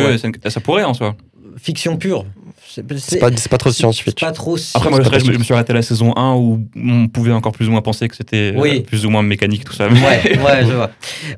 [0.49, 1.17] ça pourrait en soi.
[1.57, 2.25] Fiction pure.
[2.99, 4.21] C'est pas, c'est pas trop c'est scientifique.
[4.21, 4.57] pas trop.
[4.75, 5.33] Après, moi, je, je me- possible.
[5.35, 7.83] je me suis arrêté à la saison 1 où on pouvait encore plus ou moins
[7.83, 8.81] penser que c'était euh, Oui.
[8.81, 9.89] plus ou moins mécanique, tout ça.
[9.89, 9.95] Ouais,
[10.39, 10.91] ouais, je vois.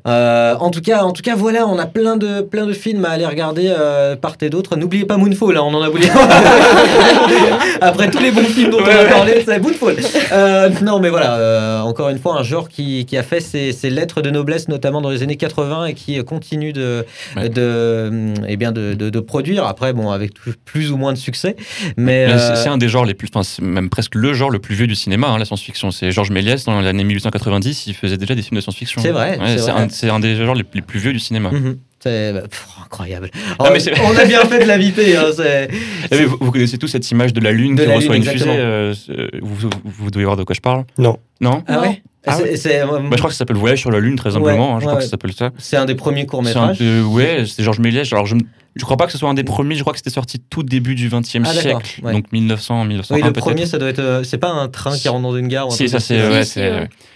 [0.07, 3.05] Euh, en tout cas, en tout cas, voilà, on a plein de plein de films
[3.05, 4.75] à aller regarder euh, part et d'autre.
[4.75, 6.09] N'oubliez pas Moonfall, hein, on en a oublié.
[7.81, 9.97] Après tous les bons films dont on a parlé, c'est Moonfall.
[10.31, 13.71] Euh, non, mais voilà, euh, encore une fois, un genre qui, qui a fait ses,
[13.71, 17.49] ses lettres de noblesse, notamment dans les années 80, et qui continue de Ouais.
[17.49, 19.65] de eh bien de, de, de produire.
[19.65, 21.30] Après, bon, avec plus- plus ou moins de succès,
[21.97, 24.49] mais, Mais euh, c'est- un des genres les plus, enfin, c'est même presque le genre
[24.49, 25.91] le plus vieux du cinéma, hein, la science-fiction.
[25.91, 29.01] C'est Georges Méliès dans l'année 1890, il faisait déjà des films de science-fiction.
[29.01, 29.81] C'est vrai, Ouais, c'est c'est vrai.
[29.81, 31.51] un, c'est un des genres les, les plus vieux du cinéma.
[31.51, 33.29] mhm, c'est bah, pff, incroyable.
[33.59, 35.15] Ah, mais c'est- on a bien fait de l'inviter.
[35.17, 35.69] Hein, c'est-
[36.11, 38.13] Eh, mais vous, vous connaissez tous cette image de la Lune De qui la reçoit
[38.15, 38.53] Lune, une exactement.
[38.55, 38.63] fusée.
[38.63, 41.17] euh, vous, vous, vous devez voir de quoi je parle Non.
[41.41, 41.63] Non?
[41.67, 42.01] Ah ouais?
[42.27, 44.75] Ah C'est- c'est- Bah, Je crois que ça s'appelle Voyage sur la Lune, très humblement.
[44.75, 45.01] hein, je ouais, crois que ouais.
[45.05, 45.49] ça s'appelle ça.
[45.57, 46.77] C'est un des premiers courts C'est un métrages.
[46.79, 48.11] de- ouais, c'est Georges Méliès.
[48.13, 48.35] Alors, je
[48.75, 49.75] je crois pas que ce soit un des premiers.
[49.75, 51.99] Je crois que c'était sorti tout début du XXe Ah, d'accord, siècle.
[52.03, 52.13] ouais.
[52.13, 53.99] Donc 1900, 1901 Oui, le premier, ça doit être.
[53.99, 56.17] euh, c'est pas un train qui rentre dans une gare ou un Si, ça c'est.
[56.21, 56.43] Ouais,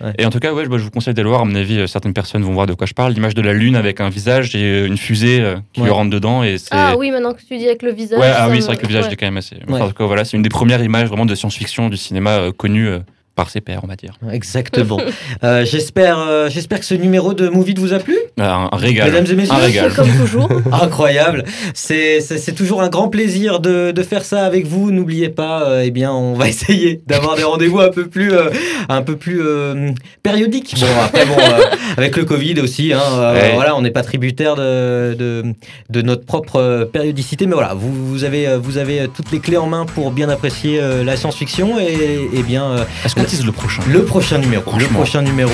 [0.01, 0.13] ouais.
[0.19, 1.41] Et en tout cas, ouais, bah, je vous conseille d'aller voir.
[1.41, 3.13] À mon avis, euh, certaines personnes vont voir de quoi je parle.
[3.13, 5.87] L'image de la Lune avec un visage et euh, une fusée euh, qui Ouais.
[5.87, 6.43] lui rentre dedans.
[6.43, 6.67] Et c'est.
[6.71, 8.19] Ah oui, maintenant que tu dis avec le visage.
[8.19, 9.13] Ouais, ah oui, c'est vrai que le visage ouais.
[9.13, 9.55] est quand même assez.
[9.67, 9.79] Ouais.
[9.81, 12.51] En tout cas, voilà, c'est une des premières images vraiment de science-fiction du cinéma euh,
[12.51, 12.87] connu.
[12.87, 12.99] euh,
[13.35, 14.13] par ses pairs, on va dire.
[14.31, 14.97] Exactement.
[15.43, 18.15] Euh, j'espère, euh, j'espère que ce numéro de Movie vous a plu.
[18.39, 19.11] Euh, Un, un régal.
[19.11, 19.93] Mesdames et messieurs, un régal.
[19.93, 20.49] Comme toujours.
[20.71, 21.43] Incroyable.
[21.73, 24.91] C'est, c'est, c'est toujours un grand plaisir de, de faire ça avec vous.
[24.91, 28.49] N'oubliez pas, euh, eh bien, on va essayer d'avoir des rendez-vous un peu plus, euh,
[28.89, 29.91] un peu plus euh,
[30.23, 30.75] périodiques.
[30.79, 31.61] Bon, après, bon, euh,
[31.97, 33.51] avec le Covid aussi, hein, euh, Ouais.
[33.55, 35.43] voilà, on n'est pas tributaire de, de,
[35.89, 37.47] de notre propre périodicité.
[37.47, 40.79] Mais voilà, vous, vous, avez, vous avez toutes les clés en main pour bien apprécier
[40.81, 44.77] euh, la science-fiction et, et bien euh, Est-ce qu'on le prochain le prochain numéro.
[44.77, 45.51] Le prochain numéro.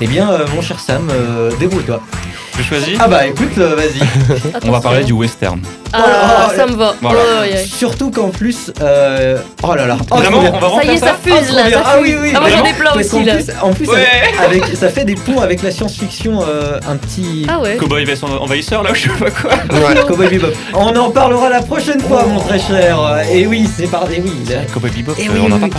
[0.00, 2.02] Eh bien, euh, mon cher Sam, euh, débrouille-toi.
[2.58, 4.00] Je choisis Ah bah écoute, euh, vas-y.
[4.68, 5.60] On va parler du western.
[5.94, 6.94] Ah, Oh, ça me va.
[7.02, 7.18] Voilà.
[7.42, 7.64] Ouais.
[7.66, 10.52] Surtout qu'en plus, euh, oh là là, Oh, Vraiment, trop bien.
[10.54, 11.70] on va Ça y est, refaire ça Oh, fuse là.
[11.70, 12.02] Ça Ah fuse.
[12.02, 13.34] oui, oui, Ah, moi j'en ai plein Parce qu'en aussi là.
[13.34, 14.06] plus, en plus Ouais.
[14.44, 17.46] avec, avec- ça fait des ponts avec la science-fiction euh, un petit.
[17.48, 17.76] Ah ouais.
[17.76, 19.50] Cowboy vs envahisseur, là, ou je sais pas quoi.
[20.06, 20.52] Cowboy Bebop.
[20.74, 22.98] On en parlera la prochaine fois, mon très cher.
[23.30, 24.10] Et oui, c'est par.
[24.10, 24.32] Et oui.
[24.48, 24.56] là.
[24.72, 25.70] Cowboy Bebop, Eh euh, oui, on en a oui, pas oui.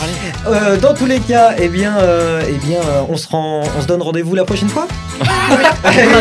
[0.43, 0.59] parlé.
[0.61, 3.82] Euh, dans tous les cas, eh bien, euh, eh bien, euh, on se rend, on
[3.82, 4.88] se donne rendez-vous la prochaine fois.
[5.21, 5.26] Ah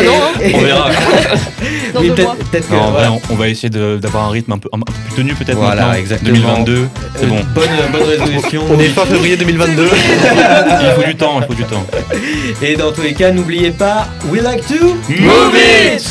[0.03, 0.39] non, hein.
[0.53, 0.89] On verra.
[1.93, 2.35] Dans oui, deux peut-être, mois.
[2.51, 2.73] peut-être que.
[2.73, 3.11] Non, en vrai, voilà.
[3.11, 5.57] on, on va essayer de- d'avoir un rythme un peu, un peu plus tenu, peut-être.
[5.57, 5.99] Voilà, maintenant.
[5.99, 6.31] exactement.
[6.33, 7.35] 2022, c'est Euh, bon.
[7.53, 8.63] Bonne, bonne résolution.
[8.69, 9.87] On est fin février 2022.
[9.91, 11.85] Il faut du temps, il faut du temps.
[12.61, 16.03] Et dans tous les cas, n'oubliez pas, we like to Move it